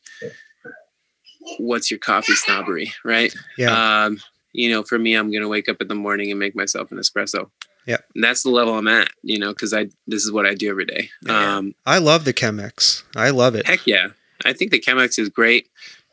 [1.58, 3.34] what's your coffee snobbery, right?
[3.56, 4.18] Yeah, Um,
[4.52, 6.98] you know, for me, I'm gonna wake up in the morning and make myself an
[6.98, 7.50] espresso.
[7.86, 7.96] Yeah.
[8.14, 10.70] And that's the level I'm at, you know, because I this is what I do
[10.70, 11.10] every day.
[11.26, 11.56] Yeah.
[11.56, 13.02] Um, I love the Chemex.
[13.16, 13.66] I love it.
[13.66, 14.08] heck yeah,
[14.44, 15.68] I think the Chemex is great.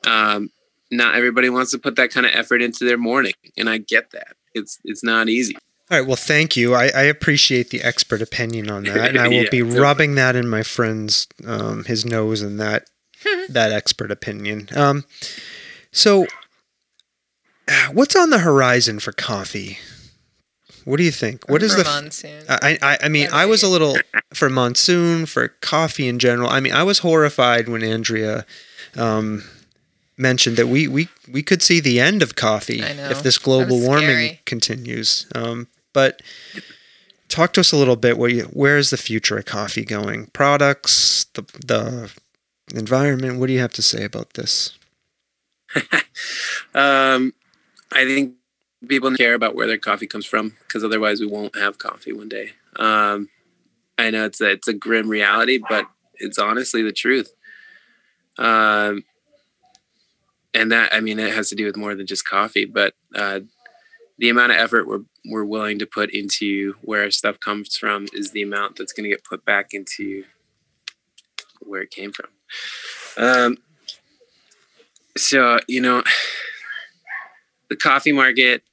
[0.08, 0.50] Um,
[0.92, 4.12] not everybody wants to put that kind of effort into their morning, and I get
[4.12, 4.36] that.
[4.56, 5.56] It's it's not easy.
[5.92, 6.08] All right.
[6.08, 6.76] Well, thank you.
[6.76, 9.80] I, I appreciate the expert opinion on that, and I will Yeah, be okay.
[9.80, 12.86] rubbing that in my friend's um, his nose and that
[13.50, 14.70] that expert opinion.
[14.76, 15.04] Um,
[15.92, 16.26] so,
[17.93, 19.78] what's on the horizon for coffee?
[20.86, 21.47] What do you think?
[21.49, 21.89] What is For the?
[21.89, 22.43] monsoon?
[22.47, 23.97] I, I I mean I was a little
[24.34, 26.49] for monsoon for coffee in general.
[26.49, 28.45] I mean I was horrified when Andrea
[28.95, 29.43] um,
[30.17, 34.09] mentioned that we, we we could see the end of coffee if this global warming
[34.09, 34.41] scary.
[34.45, 35.28] continues.
[35.36, 36.22] Um, but
[37.28, 38.17] talk to us a little bit.
[38.17, 40.28] Where you, where is the future of coffee going?
[40.28, 42.11] Products, the the
[42.74, 43.38] environment.
[43.39, 44.78] What do you have to say about this?
[46.76, 47.34] Um,
[47.92, 48.36] I think
[48.88, 52.30] people care about where their coffee comes from because otherwise we won't have coffee one
[52.30, 52.52] day.
[52.78, 53.30] Um,
[53.98, 55.86] I know it's a, it's a grim reality, but
[56.16, 57.34] it's honestly the truth.
[58.38, 59.04] Um,
[60.54, 63.42] and that I mean it has to do with more than just coffee, but uh,
[64.18, 68.08] the amount of effort we're we're willing to put into where our stuff comes from
[68.14, 70.24] is the amount that's going to get put back into
[71.62, 72.30] where it came from.
[73.18, 73.58] Um,
[75.18, 76.04] so you know
[77.70, 78.63] the coffee market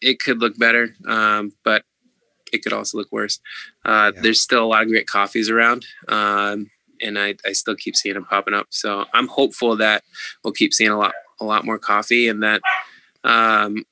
[0.00, 1.84] it could look better um, but
[2.52, 3.38] it could also look worse
[3.84, 4.20] uh, Yeah.
[4.22, 6.70] there's still a lot of great coffees around um,
[7.00, 10.02] and I, I still keep seeing them popping up so i'm hopeful that
[10.42, 12.60] we'll keep seeing a lot a lot more coffee and that
[13.24, 13.84] um,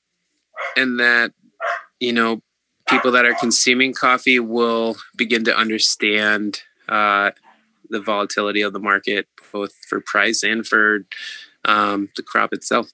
[0.77, 1.33] and that
[2.01, 2.43] you know
[2.89, 7.31] people that are consuming coffee will begin to understand uh,
[7.91, 11.05] the volatility of the market both for price and for
[11.65, 12.91] um, the crop itself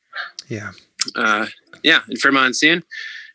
[0.48, 0.72] Yeah.
[1.14, 1.46] Uh,
[1.82, 2.84] yeah, and for monsoon,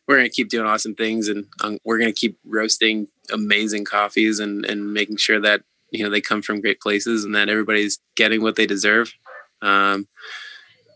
[0.07, 4.65] we're gonna keep doing awesome things, and um, we're gonna keep roasting amazing coffees and
[4.65, 5.61] and making sure that
[5.91, 9.13] you know they come from great places and that everybody's getting what they deserve.
[9.61, 10.07] Um,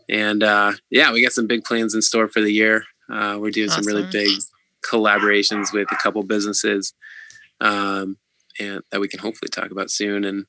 [0.09, 2.86] and uh, yeah, we got some big plans in store for the year.
[3.09, 4.30] Uh, we're doing some really big
[4.84, 6.93] collaborations with a couple businesses,
[7.61, 8.17] um,
[8.59, 10.24] and that we can hopefully talk about soon.
[10.24, 10.45] And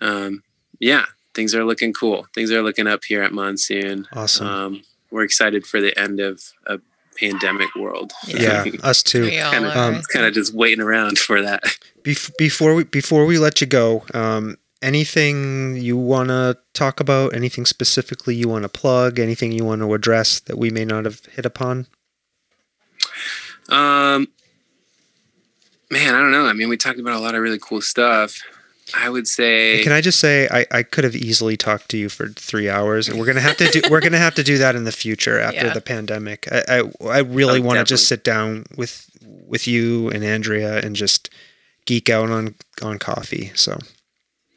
[0.00, 0.42] um,
[0.78, 2.26] yeah, things are looking cool.
[2.34, 4.06] Things are looking up here at Monsoon.
[4.12, 4.46] Awesome.
[4.46, 6.78] Um, we're excited for the end of a
[7.18, 8.12] pandemic world.
[8.26, 9.30] Yeah, us too.
[9.30, 9.76] Kind of.
[9.76, 11.62] Um, kind of just waiting around for that.
[12.02, 17.34] Bef- before we before we let you go, um, anything you want to talk about?
[17.34, 19.18] Anything specifically you want to plug?
[19.18, 21.86] Anything you want to address that we may not have hit upon?
[23.68, 24.28] Um,
[25.90, 26.46] man, I don't know.
[26.46, 28.40] I mean, we talked about a lot of really cool stuff.
[28.94, 32.08] I would say, Can I just say I, I could have easily talked to you
[32.08, 34.74] for three hours, and we're gonna have to do we're gonna have to do that
[34.76, 35.72] in the future after Yeah.
[35.74, 36.48] the pandemic.
[36.52, 40.78] I I, I really Oh, want to just sit down with with you and Andrea
[40.80, 41.30] and just
[41.86, 43.52] geek out on on coffee.
[43.54, 43.78] So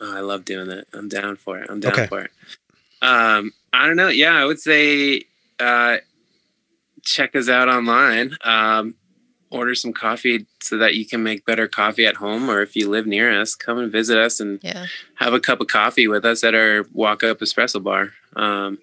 [0.01, 0.87] oh, I love doing that.
[0.93, 1.69] I'm down for it.
[1.69, 2.07] I'm down Okay.
[2.07, 2.31] for it.
[3.01, 4.07] Um, I don't know.
[4.09, 5.23] Yeah, I would say,
[5.59, 5.97] uh,
[7.03, 8.37] check us out online.
[8.43, 8.95] Um,
[9.53, 12.89] order some coffee so that you can make better coffee at home, or if you
[12.89, 14.87] live near us, come and visit us and Yeah.
[15.15, 18.13] have a cup of coffee with us at our walk up espresso bar.
[18.35, 18.79] Um,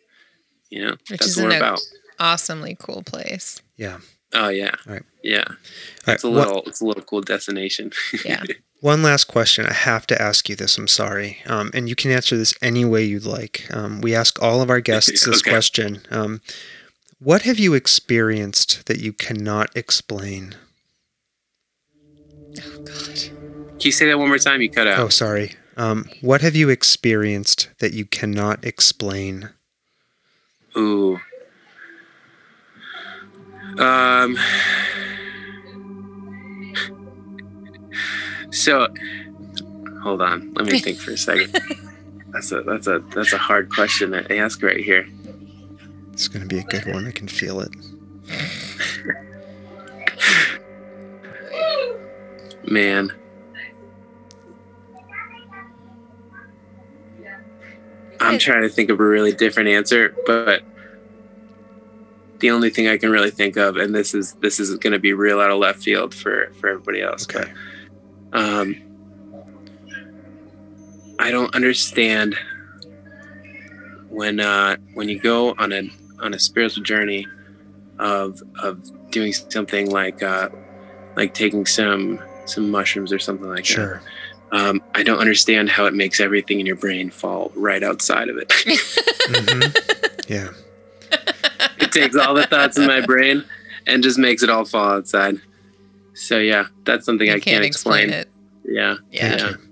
[0.70, 1.80] you know, Which that's is what we're about.
[2.18, 3.60] Awesomely cool place.
[3.76, 3.98] yeah.
[4.32, 5.02] Oh yeah, Right.
[5.24, 5.42] yeah.
[5.48, 5.56] All
[6.06, 7.90] right, It's a what- little, it's a little cool destination.
[8.24, 8.44] Yeah.
[8.80, 9.66] One last question.
[9.66, 10.78] I have to ask you this.
[10.78, 11.42] I'm sorry.
[11.46, 13.66] Um, and you can answer this any way you'd like.
[13.74, 15.50] Um, we ask all of our guests this Okay.
[15.50, 16.00] question.
[17.22, 20.54] What have you experienced that you cannot explain?
[22.58, 23.14] Oh God.
[23.14, 24.62] Can you say that one more time?
[24.62, 24.98] You cut out.
[24.98, 25.52] Oh, sorry.
[25.76, 29.50] Um, what have you experienced that you cannot explain?
[30.78, 31.20] Ooh.
[33.78, 34.38] Um.
[38.50, 38.88] So,
[40.02, 40.54] hold on.
[40.54, 41.54] Let me think for a second.
[42.32, 45.04] That's a that's a that's a hard question to ask right here.
[46.20, 47.06] It's going to be a good one.
[47.06, 47.70] I can feel it.
[52.70, 53.10] Man.
[58.20, 60.62] I'm trying to think of a really different answer, but
[62.40, 64.98] the only thing I can really think of, and this is this is going to
[64.98, 67.50] be real out of left field for for everybody else, Okay.
[68.30, 68.76] but um,
[71.18, 72.36] I don't understand
[74.10, 75.88] when uh, when you go on a
[76.20, 77.26] on a spiritual journey
[77.98, 80.48] of of doing something like uh,
[81.16, 83.66] like taking some some mushrooms or something like that.
[83.66, 84.02] Sure.
[84.52, 88.36] Um, I don't understand how it makes everything in your brain fall right outside of
[88.36, 88.52] it.
[89.28, 89.60] hmm
[90.28, 90.48] Yeah.
[91.78, 93.44] it takes all the thoughts in my brain
[93.86, 95.40] and just makes it all fall outside.
[96.14, 98.10] So yeah, that's something You I can't, explain.
[98.10, 98.28] it.
[98.64, 98.96] Yeah.
[99.12, 99.36] Yeah.
[99.36, 99.66] Thank you.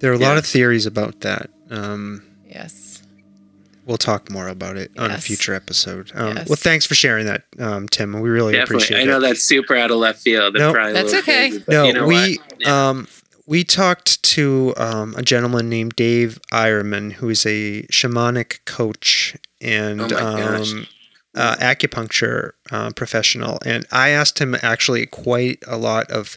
[0.00, 1.48] There are a lot of theories about that.
[1.70, 2.81] Um, Yes.
[3.84, 6.10] We'll talk more about it on a future episode.
[6.14, 6.48] Um, Yes.
[6.48, 8.20] Well, thanks for sharing that, um, Tim.
[8.20, 8.76] We really Definitely.
[8.76, 9.00] appreciate it.
[9.00, 9.06] I it.
[9.06, 10.54] know that's super out of left field.
[10.54, 10.74] Nope.
[10.74, 11.50] That's okay.
[11.50, 12.38] crazy, No, you know we?
[12.58, 12.88] Yeah.
[12.90, 13.08] um,
[13.46, 20.00] we talked to um, a gentleman named Dave Ironman, who is a shamanic coach and
[20.12, 20.86] Oh um,
[21.34, 26.36] uh, acupuncture uh, professional, and I asked him actually quite a lot of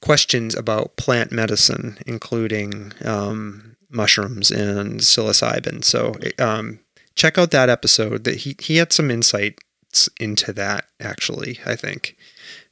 [0.00, 5.84] questions about plant medicine, including um, mushrooms and psilocybin.
[5.84, 6.80] So um,
[7.14, 8.24] check out that episode.
[8.24, 10.86] That he he had some insights into that.
[11.00, 12.16] Actually, I think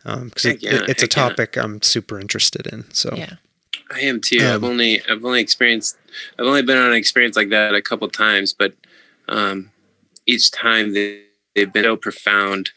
[0.03, 1.29] because Heck it, yeah, it's a heck yeah.
[1.29, 2.85] topic I'm super interested in.
[2.93, 3.35] So Yeah.
[3.93, 4.39] I am too.
[4.41, 5.97] I've Um, only I've only experienced
[6.39, 8.73] I've only been on an experience like that a couple times, but
[9.29, 9.71] um,
[10.27, 11.23] each time they,
[11.55, 12.71] they've been so profound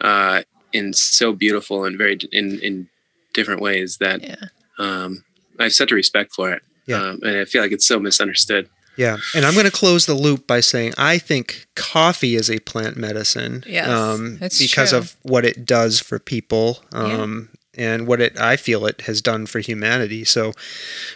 [0.00, 0.42] uh,
[0.74, 2.88] and so beautiful and very in in
[3.34, 4.36] different ways that Yeah.
[4.78, 5.24] um,
[5.58, 6.62] I have such a respect for it.
[6.88, 7.00] Yeah.
[7.00, 8.68] Um, and I feel like it's so misunderstood.
[8.96, 12.58] Yeah, and I'm going to close the loop by saying I think coffee is a
[12.58, 13.62] plant medicine.
[13.64, 14.98] Yes, um, it's because true.
[14.98, 16.98] of what it does for people, Yeah.
[17.22, 20.24] um, and what it I feel it has done for humanity.
[20.24, 20.48] So,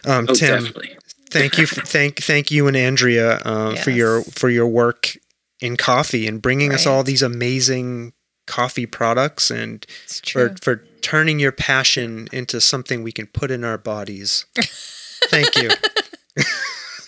[0.05, 0.97] um, Oh, Tim, definitely.
[1.31, 5.16] thank you, for, thank thank you and Andrea uh, for your for your work
[5.61, 8.12] in coffee and bringing us all these amazing
[8.47, 9.85] coffee products and
[10.25, 14.47] for for turning your passion into something we can put in our bodies.
[15.31, 15.70] Thank you.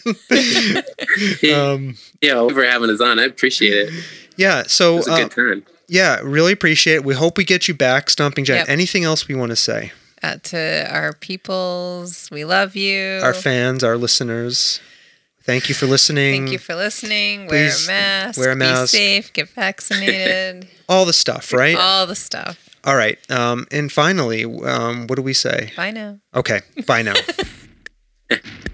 [1.55, 3.19] um, Yeah, well, for having us on.
[3.19, 4.05] I appreciate it.
[4.37, 4.61] yeah.
[4.61, 5.65] It So was a uh, good time.
[5.89, 7.05] yeah, really appreciate it.
[7.05, 8.61] We hope we get you back, Stomping Jack.
[8.61, 8.69] Yep.
[8.69, 9.93] Anything else we want to say?
[10.23, 13.21] Uh, to our peoples, we love you.
[13.23, 14.81] Our fans, our listeners.
[15.43, 16.43] Thank you for listening.
[16.45, 17.47] Thank you for listening.
[17.49, 18.39] Please wear a mask.
[18.41, 18.93] wear a mask.
[18.95, 19.33] Be safe.
[19.35, 20.67] Get vaccinated.
[20.89, 21.77] All the stuff, right?
[21.77, 22.59] All the stuff.
[22.85, 23.19] All right.
[23.31, 25.73] Um, and finally, um, what do we say?
[25.77, 26.19] Bye now.
[26.35, 26.61] Okay.
[26.87, 27.15] Bye now.
[28.31, 28.39] Yeah.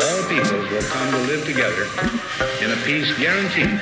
[0.00, 1.84] all peoples will come to live together
[2.64, 3.80] in a peace guaranteed